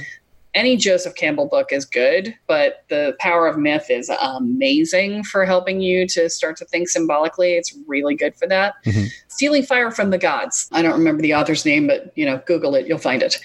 any 0.54 0.76
Joseph 0.76 1.14
Campbell 1.14 1.46
book 1.46 1.72
is 1.72 1.84
good, 1.84 2.34
but 2.46 2.84
The 2.88 3.16
Power 3.18 3.46
of 3.46 3.58
Myth 3.58 3.86
is 3.90 4.10
amazing 4.20 5.24
for 5.24 5.44
helping 5.44 5.80
you 5.80 6.06
to 6.08 6.30
start 6.30 6.56
to 6.58 6.64
think 6.64 6.88
symbolically. 6.88 7.54
It's 7.54 7.76
really 7.86 8.14
good 8.14 8.36
for 8.36 8.46
that. 8.48 8.74
Mm-hmm. 8.86 9.06
Stealing 9.28 9.64
Fire 9.64 9.90
from 9.90 10.10
the 10.10 10.18
Gods. 10.18 10.68
I 10.72 10.82
don't 10.82 10.92
remember 10.92 11.22
the 11.22 11.34
author's 11.34 11.64
name, 11.64 11.86
but 11.86 12.12
you 12.14 12.24
know, 12.24 12.40
Google 12.46 12.74
it, 12.76 12.86
you'll 12.86 12.98
find 12.98 13.22
it. 13.22 13.40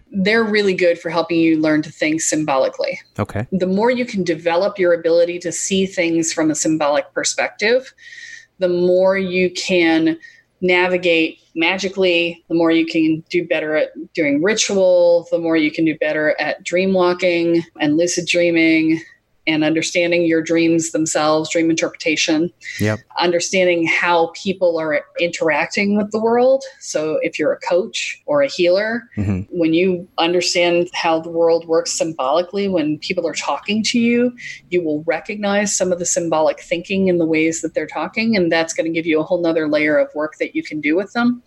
They're 0.10 0.44
really 0.44 0.74
good 0.74 0.98
for 0.98 1.08
helping 1.08 1.38
you 1.38 1.58
learn 1.58 1.80
to 1.82 1.90
think 1.90 2.20
symbolically. 2.20 3.00
Okay. 3.18 3.46
The 3.50 3.66
more 3.66 3.90
you 3.90 4.04
can 4.04 4.22
develop 4.22 4.78
your 4.78 4.92
ability 4.92 5.38
to 5.40 5.52
see 5.52 5.86
things 5.86 6.32
from 6.32 6.50
a 6.50 6.54
symbolic 6.54 7.12
perspective, 7.14 7.94
the 8.58 8.68
more 8.68 9.16
you 9.16 9.50
can 9.50 10.18
navigate 10.60 11.41
magically, 11.54 12.44
the 12.48 12.54
more 12.54 12.70
you 12.70 12.86
can 12.86 13.22
do 13.30 13.46
better 13.46 13.76
at 13.76 13.92
doing 14.14 14.42
ritual, 14.42 15.26
the 15.30 15.38
more 15.38 15.56
you 15.56 15.70
can 15.70 15.84
do 15.84 15.96
better 15.98 16.36
at 16.40 16.62
dream 16.64 16.92
walking 16.92 17.62
and 17.80 17.96
lucid 17.96 18.26
dreaming 18.26 19.00
and 19.46 19.64
understanding 19.64 20.24
your 20.24 20.42
dreams 20.42 20.92
themselves, 20.92 21.50
dream 21.50 21.70
interpretation, 21.70 22.50
yep. 22.78 23.00
understanding 23.18 23.86
how 23.86 24.30
people 24.34 24.78
are 24.78 25.04
interacting 25.18 25.96
with 25.96 26.10
the 26.12 26.20
world. 26.20 26.62
So, 26.80 27.18
if 27.22 27.38
you're 27.38 27.52
a 27.52 27.60
coach 27.60 28.22
or 28.26 28.42
a 28.42 28.48
healer, 28.48 29.02
mm-hmm. 29.16 29.42
when 29.50 29.74
you 29.74 30.08
understand 30.18 30.88
how 30.94 31.20
the 31.20 31.30
world 31.30 31.66
works 31.66 31.92
symbolically, 31.92 32.68
when 32.68 32.98
people 32.98 33.26
are 33.26 33.34
talking 33.34 33.82
to 33.84 33.98
you, 33.98 34.32
you 34.70 34.82
will 34.82 35.02
recognize 35.04 35.76
some 35.76 35.92
of 35.92 35.98
the 35.98 36.06
symbolic 36.06 36.60
thinking 36.60 37.08
in 37.08 37.18
the 37.18 37.26
ways 37.26 37.62
that 37.62 37.74
they're 37.74 37.86
talking, 37.86 38.36
and 38.36 38.50
that's 38.50 38.72
going 38.72 38.86
to 38.86 38.92
give 38.92 39.06
you 39.06 39.20
a 39.20 39.24
whole 39.24 39.42
nother 39.42 39.68
layer 39.68 39.98
of 39.98 40.08
work 40.14 40.34
that 40.38 40.54
you 40.54 40.62
can 40.62 40.80
do 40.80 40.96
with 40.96 41.12
them 41.12 41.42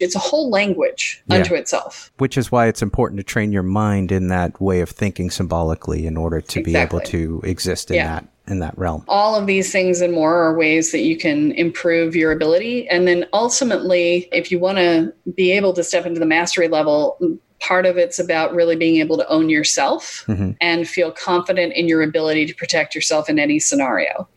it's 0.00 0.16
a 0.16 0.18
whole 0.18 0.50
language 0.50 1.22
yeah. 1.26 1.36
unto 1.36 1.54
itself. 1.54 2.10
Which 2.18 2.36
is 2.36 2.50
why 2.50 2.66
it's 2.66 2.82
important 2.82 3.18
to 3.18 3.24
train 3.24 3.52
your 3.52 3.62
mind 3.62 4.10
in 4.10 4.28
that 4.28 4.60
way 4.60 4.80
of 4.80 4.90
thinking 4.90 5.30
symbolically 5.30 6.06
in 6.06 6.16
order 6.16 6.40
to 6.40 6.60
exactly. 6.60 6.72
be 6.72 6.78
able 6.78 7.00
to 7.00 7.40
exist 7.44 7.90
in 7.90 7.96
yeah. 7.96 8.06
that 8.14 8.28
in 8.48 8.58
that 8.58 8.76
realm. 8.76 9.04
All 9.06 9.36
of 9.36 9.46
these 9.46 9.70
things 9.70 10.00
and 10.00 10.12
more 10.12 10.34
are 10.34 10.56
ways 10.56 10.90
that 10.90 11.00
you 11.00 11.16
can 11.16 11.52
improve 11.52 12.16
your 12.16 12.32
ability. 12.32 12.88
And 12.88 13.06
then 13.06 13.26
ultimately, 13.32 14.28
if 14.32 14.50
you 14.50 14.58
want 14.58 14.78
to 14.78 15.14
be 15.34 15.52
able 15.52 15.72
to 15.74 15.84
step 15.84 16.04
into 16.04 16.18
the 16.18 16.26
mastery 16.26 16.66
level, 16.66 17.16
part 17.60 17.86
of 17.86 17.96
it's 17.96 18.18
about 18.18 18.52
really 18.54 18.74
being 18.74 18.96
able 18.96 19.16
to 19.18 19.28
own 19.28 19.50
yourself 19.50 20.24
mm-hmm. 20.26 20.52
and 20.60 20.88
feel 20.88 21.12
confident 21.12 21.74
in 21.74 21.86
your 21.86 22.02
ability 22.02 22.46
to 22.46 22.54
protect 22.54 22.94
yourself 22.94 23.28
in 23.28 23.38
any 23.38 23.60
scenario 23.60 24.28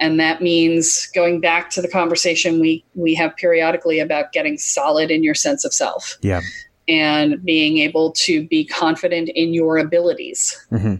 and 0.00 0.18
that 0.18 0.42
means 0.42 1.06
going 1.14 1.40
back 1.40 1.70
to 1.70 1.82
the 1.82 1.88
conversation 1.88 2.60
we 2.60 2.84
we 2.94 3.14
have 3.14 3.36
periodically 3.36 4.00
about 4.00 4.32
getting 4.32 4.58
solid 4.58 5.10
in 5.10 5.22
your 5.22 5.34
sense 5.34 5.64
of 5.64 5.72
self. 5.72 6.18
Yeah. 6.20 6.40
And 6.86 7.42
being 7.44 7.78
able 7.78 8.12
to 8.12 8.46
be 8.46 8.64
confident 8.66 9.30
in 9.30 9.54
your 9.54 9.78
abilities. 9.78 10.66
Mm-hmm. 10.70 10.96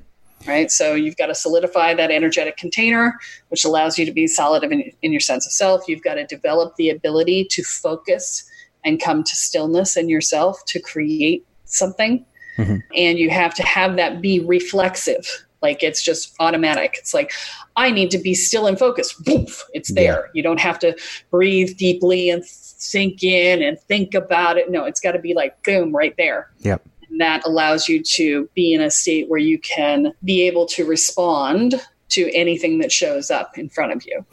right? 0.48 0.70
So 0.70 0.94
you've 0.94 1.18
got 1.18 1.26
to 1.26 1.34
solidify 1.34 1.92
that 1.94 2.10
energetic 2.10 2.56
container 2.56 3.18
which 3.48 3.64
allows 3.64 3.98
you 3.98 4.06
to 4.06 4.12
be 4.12 4.26
solid 4.26 4.64
in, 4.64 4.90
in 5.02 5.12
your 5.12 5.20
sense 5.20 5.46
of 5.46 5.52
self. 5.52 5.86
You've 5.86 6.02
got 6.02 6.14
to 6.14 6.26
develop 6.26 6.76
the 6.76 6.88
ability 6.88 7.46
to 7.50 7.62
focus 7.62 8.48
and 8.84 9.00
come 9.00 9.24
to 9.24 9.36
stillness 9.36 9.96
in 9.96 10.08
yourself 10.08 10.64
to 10.66 10.80
create 10.80 11.46
something. 11.64 12.24
Mm-hmm. 12.56 12.76
and 12.94 13.18
you 13.18 13.30
have 13.30 13.52
to 13.54 13.64
have 13.64 13.96
that 13.96 14.20
be 14.20 14.38
reflexive 14.38 15.44
Like 15.64 15.82
it's 15.82 16.02
just 16.02 16.34
automatic. 16.40 16.96
It's 16.98 17.14
like, 17.14 17.32
I 17.74 17.90
need 17.90 18.10
to 18.10 18.18
be 18.18 18.34
still 18.34 18.66
and 18.66 18.78
focused. 18.78 19.24
Boof, 19.24 19.64
it's 19.72 19.92
there. 19.94 20.30
You 20.34 20.42
don't 20.42 20.60
have 20.60 20.78
to 20.80 20.94
breathe 21.30 21.78
deeply 21.78 22.28
and 22.28 22.44
sink 22.44 23.22
in 23.24 23.62
and 23.62 23.80
think 23.80 24.12
about 24.14 24.58
it. 24.58 24.70
No, 24.70 24.84
it's 24.84 25.00
got 25.00 25.12
to 25.12 25.18
be 25.18 25.32
like, 25.32 25.60
boom, 25.64 25.96
right 25.96 26.14
there. 26.18 26.50
Yep. 26.58 26.86
And 27.08 27.18
that 27.18 27.46
allows 27.46 27.88
you 27.88 28.02
to 28.02 28.46
be 28.54 28.74
in 28.74 28.82
a 28.82 28.90
state 28.90 29.30
where 29.30 29.40
you 29.40 29.58
can 29.58 30.12
be 30.22 30.42
able 30.42 30.66
to 30.66 30.84
respond 30.84 31.80
to 32.10 32.30
anything 32.34 32.78
that 32.80 32.92
shows 32.92 33.30
up 33.30 33.56
in 33.56 33.70
front 33.70 33.92
of 33.92 34.04
you. 34.04 34.24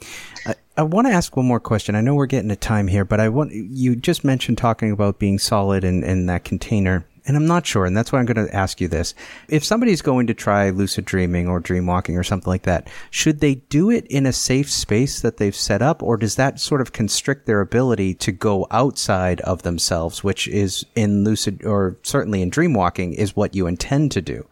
I, 0.46 0.54
I 0.76 0.82
want 0.82 1.06
to 1.06 1.12
ask 1.14 1.34
one 1.34 1.46
more 1.46 1.60
question. 1.60 1.94
I 1.94 2.02
know 2.02 2.14
we're 2.14 2.26
getting 2.26 2.50
to 2.50 2.56
time 2.56 2.88
here, 2.88 3.06
but 3.06 3.20
I 3.20 3.30
want 3.30 3.52
you 3.52 3.96
just 3.96 4.22
mentioned 4.22 4.58
talking 4.58 4.92
about 4.92 5.18
being 5.18 5.38
solid 5.38 5.82
in, 5.82 6.04
in 6.04 6.26
that 6.26 6.44
container. 6.44 7.06
And 7.24 7.36
I'm 7.36 7.46
not 7.46 7.66
sure, 7.66 7.86
and 7.86 7.96
that's 7.96 8.10
why 8.10 8.18
I'm 8.18 8.26
going 8.26 8.46
to 8.46 8.54
ask 8.54 8.80
you 8.80 8.88
this. 8.88 9.14
If 9.48 9.64
somebody's 9.64 10.02
going 10.02 10.26
to 10.26 10.34
try 10.34 10.70
lucid 10.70 11.04
dreaming 11.04 11.48
or 11.48 11.60
dream 11.60 11.86
walking 11.86 12.16
or 12.16 12.24
something 12.24 12.50
like 12.50 12.62
that, 12.62 12.88
should 13.10 13.40
they 13.40 13.56
do 13.56 13.90
it 13.90 14.06
in 14.06 14.26
a 14.26 14.32
safe 14.32 14.70
space 14.70 15.20
that 15.20 15.36
they've 15.36 15.54
set 15.54 15.82
up, 15.82 16.02
or 16.02 16.16
does 16.16 16.34
that 16.34 16.58
sort 16.58 16.80
of 16.80 16.92
constrict 16.92 17.46
their 17.46 17.60
ability 17.60 18.14
to 18.14 18.32
go 18.32 18.66
outside 18.70 19.40
of 19.42 19.62
themselves, 19.62 20.24
which 20.24 20.48
is 20.48 20.84
in 20.96 21.22
lucid 21.22 21.64
or 21.64 21.96
certainly 22.02 22.42
in 22.42 22.50
dream 22.50 22.74
walking 22.74 23.14
is 23.14 23.36
what 23.36 23.54
you 23.54 23.66
intend 23.66 24.10
to 24.12 24.20
do? 24.20 24.44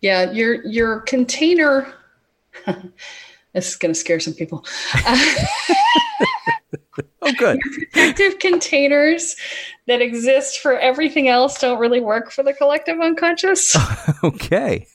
Yeah, 0.00 0.30
your 0.30 0.64
your 0.64 1.00
container 1.00 1.92
this 3.52 3.68
is 3.68 3.76
going 3.76 3.92
to 3.92 3.98
scare 3.98 4.20
some 4.20 4.34
people. 4.34 4.64
oh, 7.22 7.32
good. 7.38 7.58
protective 7.60 8.38
containers 8.38 9.36
that 9.86 10.00
exist 10.00 10.60
for 10.60 10.78
everything 10.78 11.28
else 11.28 11.58
don't 11.58 11.78
really 11.78 12.00
work 12.00 12.30
for 12.30 12.42
the 12.42 12.52
collective 12.52 13.00
unconscious. 13.00 13.76
okay. 14.24 14.86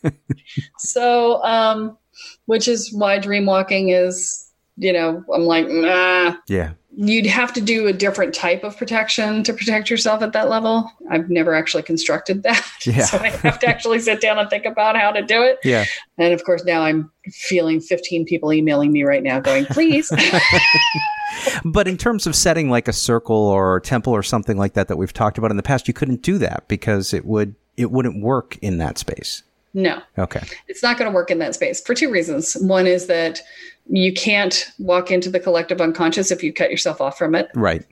so, 0.77 1.43
um, 1.43 1.97
which 2.45 2.67
is 2.67 2.93
why 2.93 3.19
dream 3.19 3.45
walking 3.45 3.89
is, 3.89 4.51
you 4.77 4.93
know, 4.93 5.23
I'm 5.33 5.43
like, 5.43 5.67
nah. 5.67 6.35
Yeah. 6.47 6.73
You'd 6.99 7.27
have 7.27 7.53
to 7.53 7.61
do 7.61 7.85
a 7.85 7.93
different 7.93 8.33
type 8.33 8.63
of 8.63 8.75
protection 8.75 9.43
to 9.43 9.53
protect 9.53 9.91
yourself 9.91 10.23
at 10.23 10.33
that 10.33 10.49
level. 10.49 10.91
I've 11.11 11.29
never 11.29 11.53
actually 11.53 11.83
constructed 11.83 12.41
that. 12.43 12.65
Yeah. 12.85 13.05
so 13.05 13.17
I 13.17 13.29
have 13.29 13.59
to 13.59 13.67
actually 13.67 13.99
sit 13.99 14.21
down 14.21 14.39
and 14.39 14.49
think 14.49 14.65
about 14.65 14.95
how 14.95 15.11
to 15.11 15.21
do 15.21 15.41
it. 15.43 15.59
Yeah. 15.63 15.85
And 16.17 16.33
of 16.33 16.43
course, 16.43 16.63
now 16.63 16.83
I'm 16.83 17.11
feeling 17.27 17.81
15 17.81 18.25
people 18.25 18.53
emailing 18.53 18.93
me 18.93 19.03
right 19.03 19.21
now 19.21 19.39
going, 19.39 19.65
please. 19.65 20.11
but 21.65 21.87
in 21.87 21.97
terms 21.97 22.27
of 22.27 22.35
setting 22.35 22.69
like 22.69 22.87
a 22.87 22.93
circle 22.93 23.35
or 23.35 23.77
a 23.77 23.81
temple 23.81 24.13
or 24.13 24.23
something 24.23 24.57
like 24.57 24.73
that 24.73 24.87
that 24.87 24.97
we've 24.97 25.13
talked 25.13 25.37
about 25.37 25.51
in 25.51 25.57
the 25.57 25.63
past, 25.63 25.87
you 25.87 25.93
couldn't 25.93 26.21
do 26.21 26.37
that 26.37 26.67
because 26.67 27.13
it 27.13 27.25
would 27.25 27.55
it 27.75 27.91
wouldn't 27.91 28.21
work 28.23 28.57
in 28.61 28.77
that 28.79 28.97
space. 28.97 29.43
No. 29.73 30.01
Okay. 30.17 30.41
It's 30.67 30.81
not 30.81 30.97
going 30.97 31.09
to 31.09 31.13
work 31.13 31.29
in 31.29 31.39
that 31.39 31.53
space 31.53 31.81
for 31.81 31.93
two 31.93 32.09
reasons. 32.09 32.53
One 32.55 32.87
is 32.87 33.05
that 33.07 33.41
you 33.87 34.11
can't 34.11 34.65
walk 34.79 35.11
into 35.11 35.29
the 35.29 35.39
collective 35.39 35.79
unconscious 35.79 36.31
if 36.31 36.41
you 36.41 36.51
cut 36.51 36.71
yourself 36.71 36.99
off 36.99 37.17
from 37.17 37.35
it. 37.35 37.49
Right. 37.53 37.85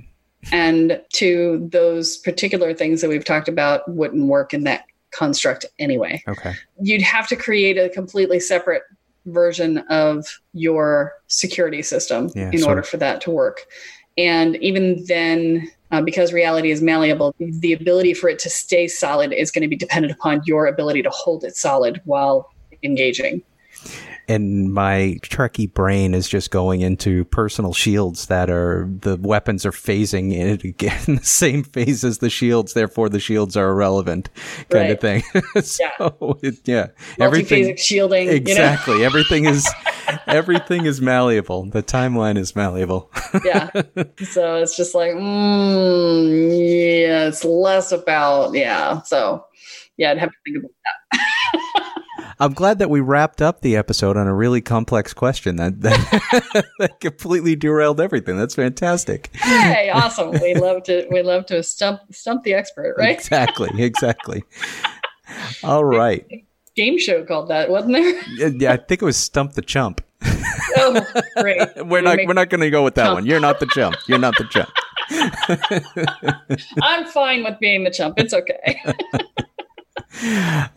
And 0.51 1.01
two, 1.13 1.67
those 1.71 2.17
particular 2.17 2.73
things 2.73 3.01
that 3.01 3.09
we've 3.09 3.25
talked 3.25 3.47
about 3.47 3.81
wouldn't 3.87 4.27
work 4.27 4.53
in 4.53 4.63
that 4.63 4.85
construct 5.11 5.65
anyway. 5.79 6.23
Okay. 6.27 6.53
You'd 6.81 7.01
have 7.01 7.27
to 7.29 7.35
create 7.35 7.77
a 7.77 7.89
completely 7.89 8.39
separate 8.39 8.83
version 9.25 9.79
of 9.89 10.25
your 10.53 11.13
security 11.27 11.81
system 11.81 12.29
Yeah, 12.35 12.51
in 12.53 12.63
order 12.63 12.83
for 12.83 12.97
that 12.97 13.21
to 13.21 13.31
work. 13.31 13.65
And 14.17 14.55
even 14.57 15.03
then, 15.05 15.69
uh, 15.91 16.01
because 16.01 16.31
reality 16.31 16.71
is 16.71 16.81
malleable, 16.81 17.35
the 17.39 17.73
ability 17.73 18.13
for 18.13 18.29
it 18.29 18.39
to 18.39 18.49
stay 18.49 18.87
solid 18.87 19.33
is 19.33 19.51
going 19.51 19.63
to 19.63 19.67
be 19.67 19.75
dependent 19.75 20.13
upon 20.13 20.41
your 20.45 20.67
ability 20.67 21.03
to 21.03 21.09
hold 21.09 21.43
it 21.43 21.55
solid 21.55 22.01
while 22.05 22.49
engaging. 22.83 23.43
And 24.27 24.73
my 24.73 25.19
Trekkie 25.21 25.71
brain 25.73 26.13
is 26.13 26.27
just 26.27 26.51
going 26.51 26.81
into 26.81 27.25
personal 27.25 27.73
shields 27.73 28.27
that 28.27 28.49
are 28.49 28.89
the 29.01 29.17
weapons 29.17 29.65
are 29.65 29.71
phasing 29.71 30.33
in 30.33 30.47
it 30.47 30.63
again 30.63 30.99
the 31.07 31.23
same 31.23 31.63
phase 31.63 32.03
as 32.03 32.19
the 32.19 32.29
shields, 32.29 32.73
therefore 32.73 33.09
the 33.09 33.19
shields 33.19 33.55
are 33.55 33.69
irrelevant, 33.69 34.29
kind 34.69 34.91
of 34.91 34.99
thing. 34.99 35.23
so 35.61 36.39
it, 36.41 36.59
yeah, 36.65 36.87
Multiphasic 37.19 37.79
shielding. 37.79 38.29
Exactly. 38.29 39.05
Everything 39.05 39.45
is 39.45 39.67
everything 40.27 40.85
is 40.85 41.01
malleable. 41.01 41.65
The 41.65 41.83
timeline 41.83 42.37
is 42.37 42.55
malleable. 42.55 43.11
yeah. 43.43 43.69
So 44.23 44.55
it's 44.57 44.75
just 44.75 44.95
like, 44.95 45.11
mm, 45.11 46.29
yeah, 46.29 47.27
it's 47.27 47.43
less 47.43 47.91
about, 47.91 48.53
yeah. 48.53 49.01
So 49.03 49.45
yeah, 49.97 50.11
I'd 50.11 50.17
have 50.17 50.29
to 50.29 50.37
think 50.45 50.57
about 50.57 50.71
that. 50.83 51.19
I'm 52.39 52.53
glad 52.53 52.79
that 52.79 52.89
we 52.89 52.99
wrapped 52.99 53.41
up 53.41 53.61
the 53.61 53.75
episode 53.75 54.17
on 54.17 54.27
a 54.27 54.33
really 54.33 54.61
complex 54.61 55.13
question 55.13 55.55
that 55.57 55.81
that, 55.81 56.65
that 56.79 56.99
completely 56.99 57.55
derailed 57.55 58.01
everything. 58.01 58.37
That's 58.37 58.55
fantastic. 58.55 59.29
Hey, 59.35 59.89
awesome. 59.89 60.31
We 60.31 60.55
love 60.55 60.83
to 60.83 61.07
we 61.09 61.21
love 61.21 61.45
to 61.47 61.63
stump 61.63 62.01
stump 62.11 62.43
the 62.43 62.53
expert, 62.53 62.95
right? 62.97 63.15
Exactly. 63.15 63.69
Exactly. 63.81 64.43
All 65.63 65.85
right. 65.85 66.25
Game 66.75 66.99
show 66.99 67.23
called 67.23 67.49
that, 67.49 67.69
wasn't 67.69 67.93
there? 67.93 68.49
Yeah, 68.49 68.73
I 68.73 68.77
think 68.77 69.01
it 69.01 69.05
was 69.05 69.15
Stump 69.15 69.53
the 69.53 69.61
Chump. 69.61 70.01
Oh, 70.77 71.05
great. 71.37 71.61
We're 71.85 72.01
not 72.01 72.17
we're 72.25 72.33
not 72.33 72.49
going 72.49 72.59
to 72.61 72.69
go 72.69 72.83
with 72.83 72.95
that 72.95 73.05
Chump. 73.05 73.15
one. 73.15 73.25
You're 73.25 73.39
not 73.39 73.61
the 73.61 73.65
chump. 73.67 73.95
You're 74.07 74.19
not 74.19 74.35
the 74.37 74.45
chump. 74.49 74.69
I'm 76.81 77.05
fine 77.07 77.43
with 77.43 77.59
being 77.59 77.83
the 77.85 77.91
chump. 77.91 78.15
It's 78.17 78.33
okay. 78.33 78.81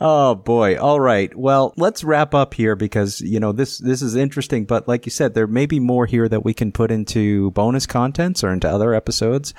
Oh 0.00 0.34
boy. 0.34 0.78
All 0.78 1.00
right. 1.00 1.34
Well, 1.36 1.72
let's 1.76 2.04
wrap 2.04 2.34
up 2.34 2.54
here 2.54 2.74
because, 2.76 3.20
you 3.20 3.40
know, 3.40 3.52
this 3.52 3.78
this 3.78 4.02
is 4.02 4.14
interesting, 4.14 4.64
but 4.64 4.88
like 4.88 5.06
you 5.06 5.10
said, 5.10 5.34
there 5.34 5.46
may 5.46 5.66
be 5.66 5.80
more 5.80 6.06
here 6.06 6.28
that 6.28 6.44
we 6.44 6.54
can 6.54 6.72
put 6.72 6.90
into 6.90 7.50
bonus 7.52 7.86
contents 7.86 8.42
or 8.42 8.52
into 8.52 8.68
other 8.68 8.94
episodes. 8.94 9.54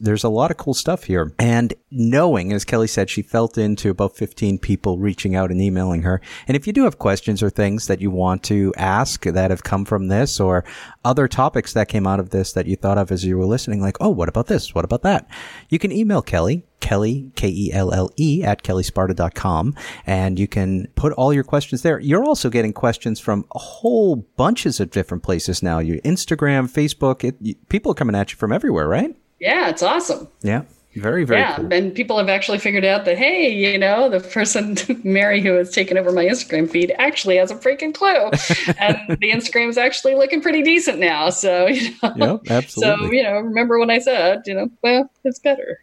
There's 0.00 0.24
a 0.24 0.30
lot 0.30 0.50
of 0.50 0.56
cool 0.56 0.72
stuff 0.72 1.04
here. 1.04 1.32
And 1.38 1.74
knowing, 1.90 2.52
as 2.52 2.64
Kelle 2.64 2.86
said, 2.88 3.10
she 3.10 3.20
felt 3.20 3.58
into 3.58 3.90
about 3.90 4.16
15 4.16 4.58
people 4.58 4.98
reaching 4.98 5.34
out 5.36 5.50
and 5.50 5.60
emailing 5.60 6.02
her. 6.02 6.22
And 6.48 6.56
if 6.56 6.66
you 6.66 6.72
do 6.72 6.84
have 6.84 6.98
questions 6.98 7.42
or 7.42 7.50
things 7.50 7.86
that 7.86 8.00
you 8.00 8.10
want 8.10 8.42
to 8.44 8.72
ask 8.76 9.24
that 9.24 9.50
have 9.50 9.62
come 9.62 9.84
from 9.84 10.08
this 10.08 10.40
or 10.40 10.64
other 11.04 11.28
topics 11.28 11.74
that 11.74 11.88
came 11.88 12.06
out 12.06 12.18
of 12.18 12.30
this 12.30 12.52
that 12.54 12.66
you 12.66 12.76
thought 12.76 12.98
of 12.98 13.12
as 13.12 13.24
you 13.24 13.36
were 13.36 13.44
listening, 13.44 13.82
like, 13.82 13.98
oh, 14.00 14.08
what 14.08 14.28
about 14.28 14.46
this? 14.46 14.74
What 14.74 14.84
about 14.84 15.02
that? 15.02 15.28
You 15.68 15.78
can 15.78 15.92
email 15.92 16.22
Kelle, 16.22 16.62
Kelle, 16.80 17.30
K-E-L-L-E 17.34 18.42
at 18.42 18.62
kellesparta.com. 18.62 19.74
And 20.06 20.38
you 20.38 20.48
can 20.48 20.88
put 20.94 21.12
all 21.12 21.32
your 21.32 21.44
questions 21.44 21.82
there. 21.82 22.00
You're 22.00 22.24
also 22.24 22.48
getting 22.48 22.72
questions 22.72 23.20
from 23.20 23.44
a 23.54 23.58
whole 23.58 24.16
bunches 24.16 24.80
of 24.80 24.90
different 24.90 25.22
places 25.22 25.62
now. 25.62 25.78
You 25.78 26.00
Instagram, 26.02 26.70
Facebook, 26.70 27.22
it, 27.22 27.36
you, 27.40 27.54
people 27.68 27.92
are 27.92 27.94
coming 27.94 28.16
at 28.16 28.32
you 28.32 28.38
from 28.38 28.52
everywhere, 28.52 28.88
right? 28.88 29.14
Yeah, 29.40 29.68
it's 29.70 29.82
awesome. 29.82 30.28
Yeah. 30.42 30.62
Very, 30.96 31.22
very 31.22 31.38
yeah, 31.40 31.54
cool. 31.54 31.72
and 31.72 31.94
people 31.94 32.18
have 32.18 32.28
actually 32.28 32.58
figured 32.58 32.84
out 32.84 33.04
that 33.04 33.16
hey, 33.16 33.48
you 33.48 33.78
know, 33.78 34.08
the 34.10 34.18
person 34.18 34.76
Mary 35.04 35.40
who 35.40 35.52
has 35.52 35.70
taken 35.70 35.96
over 35.96 36.10
my 36.10 36.24
Instagram 36.24 36.68
feed 36.68 36.92
actually 36.98 37.36
has 37.36 37.52
a 37.52 37.54
freaking 37.54 37.94
clue, 37.94 38.16
and 38.76 39.16
the 39.20 39.30
Instagram 39.30 39.68
is 39.68 39.78
actually 39.78 40.16
looking 40.16 40.40
pretty 40.42 40.62
decent 40.62 40.98
now. 40.98 41.30
So 41.30 41.66
you 41.68 41.90
know, 42.02 42.40
Yep, 42.42 42.50
absolutely. 42.50 43.06
so 43.06 43.12
you 43.12 43.22
know, 43.22 43.34
remember 43.38 43.78
when 43.78 43.88
I 43.88 44.00
said, 44.00 44.42
you 44.46 44.54
know, 44.54 44.68
well, 44.82 45.08
it's 45.22 45.38
better. 45.38 45.78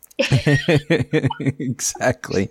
exactly. 1.40 2.50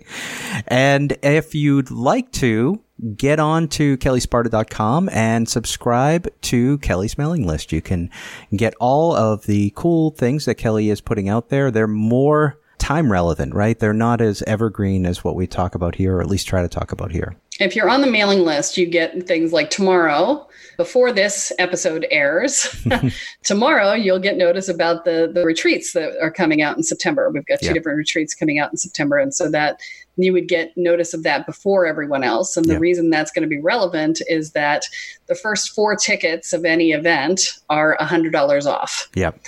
And 0.67 1.15
if 1.21 1.53
you'd 1.53 1.91
like 1.91 2.31
to, 2.33 2.81
get 3.15 3.39
on 3.39 3.67
to 3.69 3.97
kellesparta.com 3.97 5.09
and 5.09 5.47
subscribe 5.47 6.27
to 6.41 6.77
Kelle's 6.79 7.17
mailing 7.17 7.45
list. 7.45 7.71
You 7.71 7.81
can 7.81 8.09
get 8.55 8.73
all 8.79 9.15
of 9.15 9.45
the 9.45 9.71
cool 9.75 10.11
things 10.11 10.45
that 10.45 10.55
Kelle 10.55 10.77
is 10.77 11.01
putting 11.01 11.29
out 11.29 11.49
there. 11.49 11.69
They're 11.71 11.87
more 11.87 12.59
time 12.79 13.11
relevant, 13.11 13.53
right? 13.53 13.77
They're 13.77 13.93
not 13.93 14.21
as 14.21 14.41
evergreen 14.43 15.05
as 15.05 15.23
what 15.23 15.35
we 15.35 15.47
talk 15.47 15.75
about 15.75 15.95
here, 15.95 16.17
or 16.17 16.21
at 16.21 16.27
least 16.27 16.47
try 16.47 16.61
to 16.61 16.67
talk 16.67 16.91
about 16.91 17.11
here. 17.11 17.35
If 17.59 17.75
you're 17.75 17.89
on 17.89 18.01
the 18.01 18.07
mailing 18.11 18.41
list, 18.41 18.77
you 18.77 18.85
get 18.85 19.25
things 19.27 19.51
like 19.51 19.71
tomorrow, 19.71 20.47
before 20.77 21.11
this 21.11 21.51
episode 21.57 22.05
airs, 22.11 22.85
tomorrow 23.43 23.93
you'll 23.93 24.19
get 24.19 24.37
notice 24.37 24.69
about 24.69 25.05
the 25.05 25.29
the 25.33 25.43
retreats 25.43 25.93
that 25.93 26.11
are 26.21 26.29
coming 26.31 26.61
out 26.61 26.77
in 26.77 26.83
September. 26.83 27.29
We've 27.31 27.45
got 27.47 27.59
two 27.59 27.67
Yeah. 27.67 27.73
different 27.73 27.97
retreats 27.97 28.35
coming 28.35 28.59
out 28.59 28.71
in 28.71 28.77
September, 28.77 29.17
and 29.17 29.33
so 29.33 29.49
that 29.49 29.79
you 30.17 30.33
would 30.33 30.47
get 30.47 30.75
notice 30.75 31.13
of 31.13 31.23
that 31.23 31.45
before 31.45 31.85
everyone 31.85 32.23
else. 32.23 32.57
And 32.57 32.65
the 32.65 32.73
Yeah. 32.73 32.79
reason 32.79 33.09
that's 33.09 33.31
going 33.31 33.43
to 33.43 33.47
be 33.47 33.59
relevant 33.59 34.21
is 34.27 34.51
that 34.51 34.83
the 35.27 35.35
first 35.35 35.69
four 35.71 35.95
tickets 35.95 36.53
of 36.53 36.65
any 36.65 36.91
event 36.91 37.53
are 37.69 37.95
hundred 37.99 38.33
dollars 38.33 38.65
off. 38.65 39.07
Yep. 39.15 39.39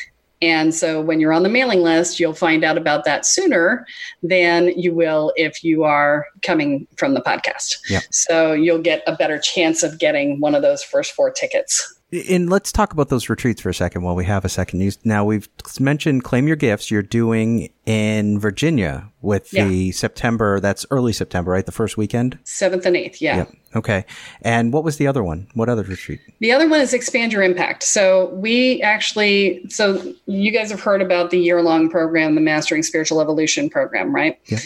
And 0.41 0.73
so 0.73 1.01
when 1.01 1.19
you're 1.19 1.33
on 1.33 1.43
the 1.43 1.49
mailing 1.49 1.81
list, 1.81 2.17
you'll 2.17 2.33
find 2.33 2.63
out 2.63 2.77
about 2.77 3.03
that 3.03 3.25
sooner 3.25 3.85
than 4.23 4.69
you 4.79 4.93
will 4.93 5.33
if 5.35 5.65
you 5.65 5.83
are 5.83 6.25
coming 6.43 6.87
from 6.95 7.13
the 7.13 7.19
podcast. 7.21 7.75
Yep. 7.89 8.03
So 8.11 8.53
you'll 8.53 8.81
get 8.81 9.03
a 9.05 9.15
better 9.17 9.37
chance 9.37 9.83
of 9.83 9.99
getting 9.99 10.39
one 10.39 10.55
of 10.55 10.61
those 10.61 10.81
first 10.81 11.11
four 11.11 11.29
tickets 11.29 11.98
And 12.11 12.49
let's 12.49 12.71
talk 12.71 12.91
about 12.91 13.09
those 13.09 13.29
retreats 13.29 13.61
for 13.61 13.69
a 13.69 13.73
second 13.73 14.01
while 14.01 14.15
we 14.15 14.25
have 14.25 14.43
a 14.43 14.49
second. 14.49 14.79
You, 14.81 14.91
now 15.03 15.23
we've 15.23 15.47
mentioned 15.79 16.23
claim 16.23 16.47
your 16.47 16.55
gifts. 16.55 16.89
You're 16.89 17.03
doing 17.03 17.69
in 17.85 18.39
Virginia 18.39 19.11
with 19.21 19.53
Yeah. 19.53 19.67
the 19.67 19.91
September. 19.91 20.59
That's 20.59 20.87
early 20.89 21.13
September, 21.13 21.51
right? 21.51 21.65
The 21.65 21.71
first 21.71 21.97
weekend. 21.97 22.39
Seventh 22.45 22.85
and 22.87 22.97
eighth, 22.97 23.21
yeah. 23.21 23.37
Yep. 23.37 23.51
Okay. 23.75 24.05
And 24.41 24.73
what 24.73 24.83
was 24.83 24.97
the 24.97 25.05
other 25.05 25.23
one? 25.23 25.47
What 25.53 25.69
other 25.69 25.83
retreat? 25.83 26.19
The 26.39 26.51
other 26.51 26.67
one 26.67 26.81
is 26.81 26.95
expand 26.95 27.31
your 27.31 27.43
impact. 27.43 27.83
So 27.83 28.29
we 28.33 28.81
actually, 28.81 29.63
so 29.69 30.01
you 30.25 30.51
guys 30.51 30.71
have 30.71 30.81
heard 30.81 31.03
about 31.03 31.29
the 31.29 31.37
year-long 31.37 31.91
program, 31.91 32.33
the 32.33 32.41
Mastering 32.41 32.81
Spiritual 32.81 33.21
Evolution 33.21 33.69
program, 33.69 34.13
right? 34.15 34.39
Yeah. 34.45 34.57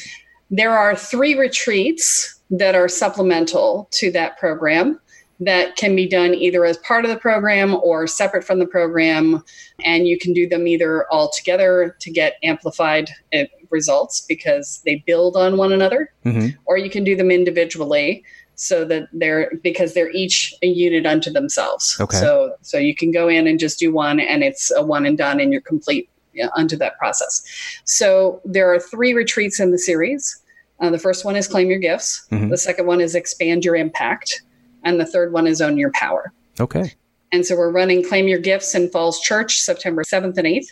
There 0.49 0.71
are 0.71 0.95
three 0.95 1.35
retreats 1.35 2.39
that 2.51 2.75
are 2.75 2.87
supplemental 2.87 3.89
to 3.91 4.11
that 4.11 4.37
program 4.37 4.99
that 5.45 5.75
can 5.75 5.95
be 5.95 6.07
done 6.07 6.33
either 6.33 6.65
as 6.65 6.77
part 6.77 7.05
of 7.05 7.11
the 7.11 7.17
program 7.17 7.75
or 7.83 8.07
separate 8.07 8.43
from 8.43 8.59
the 8.59 8.65
program. 8.65 9.43
And 9.83 10.07
you 10.07 10.17
can 10.19 10.33
do 10.33 10.47
them 10.47 10.67
either 10.67 11.05
all 11.11 11.29
together 11.31 11.95
to 11.99 12.11
get 12.11 12.35
amplified 12.43 13.09
uh, 13.33 13.43
results 13.69 14.21
because 14.27 14.81
they 14.85 15.03
build 15.07 15.35
on 15.35 15.57
one 15.57 15.73
another 15.73 16.11
hmm 16.23 16.49
or 16.65 16.77
you 16.77 16.91
can 16.91 17.03
do 17.03 17.15
them 17.15 17.31
individually 17.31 18.23
so 18.53 18.85
that 18.85 19.07
they're 19.13 19.51
because 19.63 19.95
they're 19.95 20.11
each 20.11 20.53
a 20.61 20.67
unit 20.67 21.07
unto 21.07 21.31
themselves 21.31 21.97
Okay. 21.99 22.17
so 22.17 22.53
so 22.61 22.77
you 22.77 22.95
can 22.95 23.11
go 23.11 23.27
in 23.27 23.47
and 23.47 23.57
just 23.57 23.79
do 23.79 23.91
one 23.91 24.19
and 24.19 24.43
it's 24.43 24.69
a 24.75 24.83
one 24.83 25.07
and 25.07 25.17
done 25.17 25.39
and 25.39 25.51
you're 25.51 25.61
complete 25.61 26.07
yeah, 26.35 26.49
unto 26.55 26.75
that 26.77 26.95
process 26.99 27.41
so 27.85 28.39
there 28.45 28.71
are 28.71 28.79
three 28.79 29.13
retreats 29.15 29.59
in 29.59 29.71
the 29.71 29.79
series 29.79 30.39
uh, 30.79 30.91
the 30.91 30.99
first 30.99 31.25
one 31.25 31.35
is 31.35 31.47
claim 31.47 31.67
your 31.67 31.79
gifts 31.79 32.27
Mhm. 32.31 32.51
the 32.51 32.57
second 32.57 32.85
one 32.85 33.01
is 33.01 33.15
expand 33.15 33.65
your 33.65 33.75
impact 33.75 34.43
and 34.83 34.99
the 34.99 35.05
third 35.05 35.33
one 35.33 35.47
is 35.47 35.61
own 35.61 35.77
your 35.77 35.91
power 35.93 36.31
Okay. 36.59 36.93
and 37.31 37.45
so 37.45 37.55
we're 37.55 37.71
running 37.71 38.03
Claim 38.03 38.27
Your 38.27 38.39
Gifts 38.39 38.75
in 38.75 38.89
Falls 38.89 39.19
Church 39.21 39.59
September 39.59 40.03
7th 40.03 40.37
and 40.37 40.47
8th. 40.47 40.67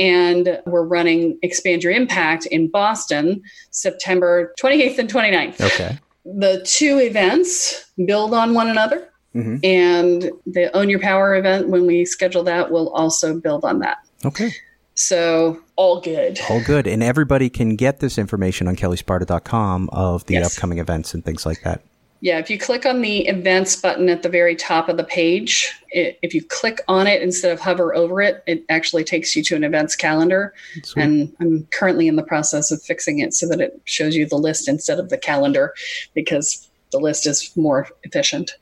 And 0.00 0.60
we're 0.64 0.84
running 0.84 1.38
Expand 1.42 1.82
Your 1.82 1.92
Impact 1.92 2.46
in 2.46 2.68
Boston 2.70 3.42
September 3.72 4.54
28th 4.60 4.98
and 4.98 5.12
29th. 5.12 5.60
Okay. 5.60 5.98
The 6.24 6.62
two 6.64 6.98
events 7.00 7.84
build 8.06 8.32
on 8.32 8.54
one 8.54 8.68
another. 8.68 9.08
hmm 9.32 9.56
And 9.64 10.30
the 10.46 10.70
Own 10.76 10.88
Your 10.88 11.00
Power 11.00 11.34
event, 11.34 11.68
when 11.68 11.84
we 11.84 12.04
schedule 12.04 12.44
that, 12.44 12.70
will 12.70 12.90
also 12.90 13.40
build 13.40 13.64
on 13.64 13.80
that. 13.80 13.96
Okay. 14.24 14.52
So, 14.94 15.60
all 15.76 16.00
good. 16.00 16.38
All 16.48 16.62
good. 16.64 16.86
And 16.86 17.02
everybody 17.02 17.48
can 17.50 17.74
get 17.76 17.98
this 18.00 18.18
information 18.18 18.68
on 18.68 18.76
kellesparta.com 18.76 19.90
of 19.92 20.24
the 20.26 20.34
Yes. 20.34 20.56
upcoming 20.56 20.78
events 20.78 21.12
and 21.14 21.24
things 21.24 21.44
like 21.44 21.62
that. 21.62 21.82
Yeah, 22.20 22.38
if 22.38 22.50
you 22.50 22.58
click 22.58 22.84
on 22.84 23.00
the 23.00 23.26
events 23.28 23.76
button 23.76 24.08
at 24.08 24.22
the 24.22 24.28
very 24.28 24.56
top 24.56 24.88
of 24.88 24.96
the 24.96 25.04
page, 25.04 25.72
it, 25.90 26.18
if 26.22 26.34
you 26.34 26.42
click 26.42 26.80
on 26.88 27.06
it 27.06 27.22
instead 27.22 27.52
of 27.52 27.60
hover 27.60 27.94
over 27.94 28.20
it, 28.20 28.42
it 28.46 28.64
actually 28.68 29.04
takes 29.04 29.36
you 29.36 29.42
to 29.44 29.54
an 29.56 29.62
events 29.62 29.94
calendar. 29.94 30.52
Sweet. 30.82 31.02
And 31.02 31.36
I'm 31.40 31.66
currently 31.70 32.08
in 32.08 32.16
the 32.16 32.24
process 32.24 32.72
of 32.72 32.82
fixing 32.82 33.20
it 33.20 33.34
so 33.34 33.46
that 33.48 33.60
it 33.60 33.80
shows 33.84 34.16
you 34.16 34.26
the 34.26 34.36
list 34.36 34.68
instead 34.68 34.98
of 34.98 35.10
the 35.10 35.18
calendar 35.18 35.74
because 36.12 36.68
the 36.90 36.98
list 36.98 37.26
is 37.26 37.54
more 37.56 37.86
efficient. 38.02 38.52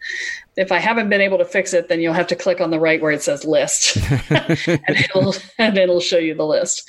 If 0.56 0.72
I 0.72 0.78
haven't 0.78 1.08
been 1.08 1.20
able 1.20 1.38
to 1.38 1.44
fix 1.44 1.72
it, 1.72 1.88
then 1.88 2.00
you'll 2.00 2.14
have 2.14 2.26
to 2.28 2.36
click 2.36 2.60
on 2.60 2.70
the 2.70 2.80
right 2.80 3.00
where 3.00 3.12
it 3.12 3.22
says 3.22 3.44
list 3.44 3.96
and, 4.30 4.80
it'll, 4.88 5.34
and 5.58 5.78
it'll 5.78 6.00
show 6.00 6.18
you 6.18 6.34
the 6.34 6.46
list. 6.46 6.82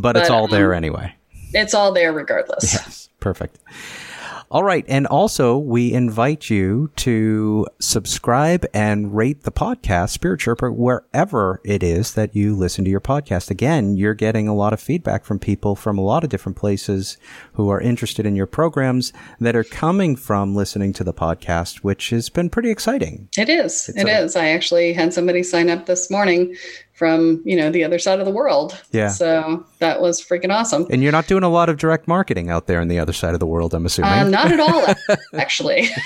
but 0.00 0.16
it's 0.16 0.28
but, 0.28 0.34
all 0.34 0.48
there 0.48 0.72
um, 0.72 0.78
anyway. 0.78 1.14
It's 1.52 1.74
all 1.74 1.92
there 1.92 2.12
regardless. 2.12 2.72
Yes, 2.72 3.08
perfect. 3.20 3.58
All 4.54 4.62
right. 4.62 4.84
And 4.86 5.08
also, 5.08 5.58
we 5.58 5.92
invite 5.92 6.48
you 6.48 6.92
to 6.98 7.66
subscribe 7.80 8.64
and 8.72 9.12
rate 9.12 9.42
the 9.42 9.50
podcast, 9.50 10.10
Spirit 10.10 10.38
Sherpa, 10.38 10.72
wherever 10.72 11.60
it 11.64 11.82
is 11.82 12.14
that 12.14 12.36
you 12.36 12.54
listen 12.54 12.84
to 12.84 12.90
your 12.92 13.00
podcast. 13.00 13.50
Again, 13.50 13.96
you're 13.96 14.14
getting 14.14 14.46
a 14.46 14.54
lot 14.54 14.72
of 14.72 14.78
feedback 14.78 15.24
from 15.24 15.40
people 15.40 15.74
from 15.74 15.98
a 15.98 16.02
lot 16.02 16.22
of 16.22 16.30
different 16.30 16.56
places 16.56 17.18
who 17.54 17.68
are 17.68 17.80
interested 17.80 18.26
in 18.26 18.36
your 18.36 18.46
programs 18.46 19.12
that 19.40 19.56
are 19.56 19.64
coming 19.64 20.14
from 20.14 20.54
listening 20.54 20.92
to 20.92 21.02
the 21.02 21.12
podcast, 21.12 21.78
which 21.78 22.10
has 22.10 22.28
been 22.28 22.48
pretty 22.48 22.70
exciting. 22.70 23.28
It 23.36 23.48
is. 23.48 23.88
It's 23.88 23.98
It 23.98 24.06
a- 24.06 24.18
is. 24.22 24.36
I 24.36 24.50
actually 24.50 24.92
had 24.92 25.12
somebody 25.12 25.42
sign 25.42 25.68
up 25.68 25.86
this 25.86 26.12
morning 26.12 26.54
from, 26.94 27.42
you 27.44 27.56
know, 27.56 27.70
the 27.70 27.84
other 27.84 27.98
side 27.98 28.20
of 28.20 28.24
the 28.24 28.32
world. 28.32 28.80
Yeah. 28.92 29.08
So 29.08 29.66
that 29.80 30.00
was 30.00 30.20
freaking 30.20 30.52
awesome. 30.52 30.86
And 30.90 31.02
you're 31.02 31.12
not 31.12 31.26
doing 31.26 31.42
a 31.42 31.48
lot 31.48 31.68
of 31.68 31.76
direct 31.76 32.08
marketing 32.08 32.50
out 32.50 32.66
there 32.66 32.80
on 32.80 32.88
the 32.88 32.98
other 32.98 33.12
side 33.12 33.34
of 33.34 33.40
the 33.40 33.46
world, 33.46 33.74
I'm 33.74 33.84
assuming. 33.84 34.12
Uh, 34.12 34.28
not 34.28 34.52
at 34.52 34.60
all, 34.60 35.16
actually. 35.34 35.86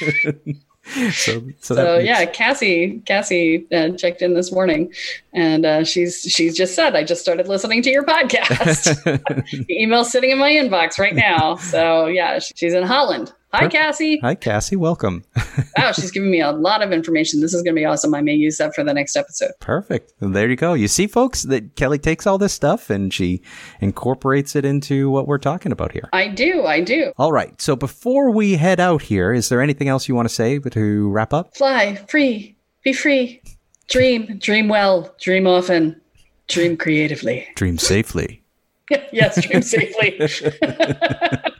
so, 1.12 1.42
so, 1.60 1.74
so 1.74 1.96
makes- 1.98 2.06
yeah, 2.06 2.24
Cassie, 2.24 3.02
Cassie 3.04 3.66
uh, 3.72 3.90
checked 3.90 4.22
in 4.22 4.34
this 4.34 4.50
morning, 4.50 4.92
and 5.34 5.66
uh, 5.66 5.84
she's 5.84 6.22
she's 6.22 6.56
just 6.56 6.74
said, 6.74 6.96
"I 6.96 7.04
just 7.04 7.20
started 7.20 7.48
listening 7.48 7.82
to 7.82 7.90
your 7.90 8.04
podcast." 8.04 9.02
the 9.66 9.82
email's 9.82 10.10
sitting 10.10 10.30
in 10.30 10.38
my 10.38 10.50
inbox 10.50 10.98
right 10.98 11.14
now. 11.14 11.56
So 11.56 12.06
yeah, 12.06 12.38
she's 12.38 12.72
in 12.72 12.84
Holland. 12.84 13.32
Hi, 13.52 13.66
Cassie. 13.66 14.18
Hi, 14.18 14.34
Cassie. 14.34 14.76
Welcome. 14.76 15.24
Wow, 15.76 15.92
she's 15.92 16.10
giving 16.10 16.30
me 16.30 16.40
a 16.40 16.50
lot 16.50 16.82
of 16.82 16.90
information. 16.92 17.40
This 17.40 17.54
is 17.54 17.62
going 17.62 17.74
to 17.74 17.80
be 17.80 17.84
awesome. 17.84 18.12
I 18.12 18.20
may 18.20 18.34
use 18.34 18.58
that 18.58 18.74
for 18.74 18.82
the 18.82 18.92
next 18.92 19.16
episode. 19.16 19.52
Perfect. 19.60 20.12
Well, 20.20 20.30
there 20.30 20.50
you 20.50 20.56
go. 20.56 20.74
You 20.74 20.88
see, 20.88 21.06
folks, 21.06 21.44
that 21.44 21.76
Kelle 21.76 21.96
takes 21.98 22.26
all 22.26 22.36
this 22.36 22.52
stuff 22.52 22.90
and 22.90 23.14
she 23.14 23.42
incorporates 23.80 24.56
it 24.56 24.64
into 24.64 25.08
what 25.08 25.28
we're 25.28 25.38
talking 25.38 25.70
about 25.70 25.92
here. 25.92 26.08
I 26.12 26.28
do. 26.28 26.64
I 26.64 26.80
do. 26.80 27.12
All 27.16 27.32
right. 27.32 27.60
So 27.60 27.76
before 27.76 28.32
we 28.32 28.56
head 28.56 28.80
out 28.80 29.02
here, 29.02 29.32
is 29.32 29.48
there 29.48 29.62
anything 29.62 29.88
else 29.88 30.08
you 30.08 30.16
want 30.16 30.28
to 30.28 30.34
say 30.34 30.58
to 30.58 31.08
wrap 31.10 31.32
up? 31.32 31.56
Fly 31.56 31.94
free. 32.08 32.56
Be 32.82 32.92
free. 32.92 33.40
Dream. 33.88 34.38
Dream 34.38 34.68
well. 34.68 35.14
Dream 35.20 35.46
often. 35.46 36.00
Dream 36.48 36.76
creatively. 36.76 37.46
Dream 37.54 37.78
safely. 37.78 38.42
yes, 39.12 39.40
dream 39.44 39.62
safely. 39.62 40.18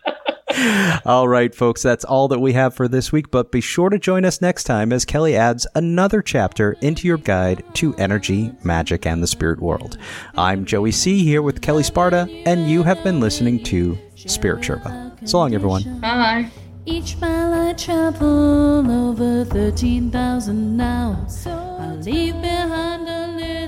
All 1.05 1.29
right, 1.29 1.55
folks, 1.55 1.83
that's 1.83 2.05
all 2.05 2.29
that 2.29 2.41
we 2.41 2.53
have 2.55 2.75
for 2.75 2.89
this 2.89 3.13
week, 3.13 3.31
but 3.31 3.53
be 3.53 3.61
sure 3.61 3.89
to 3.89 3.99
join 3.99 4.25
us 4.25 4.41
next 4.41 4.65
time 4.65 4.93
as 4.93 5.05
Kelle 5.05 5.27
adds 5.27 5.67
another 5.75 6.23
chapter 6.23 6.73
into 6.81 7.07
your 7.07 7.19
guide 7.19 7.63
to 7.75 7.95
energy, 7.97 8.53
magic, 8.65 9.07
and 9.07 9.23
the 9.23 9.27
spirit 9.27 9.61
world. 9.61 9.99
I'm 10.37 10.65
Joey 10.65 10.93
C. 10.93 11.23
here 11.25 11.43
with 11.43 11.61
Kelle 11.61 11.83
Sparta, 11.83 12.29
and 12.47 12.69
you 12.69 12.83
have 12.83 13.03
been 13.05 13.21
listening 13.21 13.63
to 13.65 13.99
Spirit 14.17 14.63
Sherpa. 14.63 15.29
So 15.29 15.39
long, 15.39 15.55
everyone. 15.55 16.01
Bye. 16.01 16.51
Each 16.87 17.19
mile 17.21 17.69
I 17.69 17.75
travel 17.75 18.91
over 18.91 19.45
13,000 19.45 20.77
now. 20.77 21.27
I 21.47 21.95
leave 21.97 22.41
behind 22.41 23.07
a 23.07 23.27
little 23.37 23.59
fear. 23.59 23.68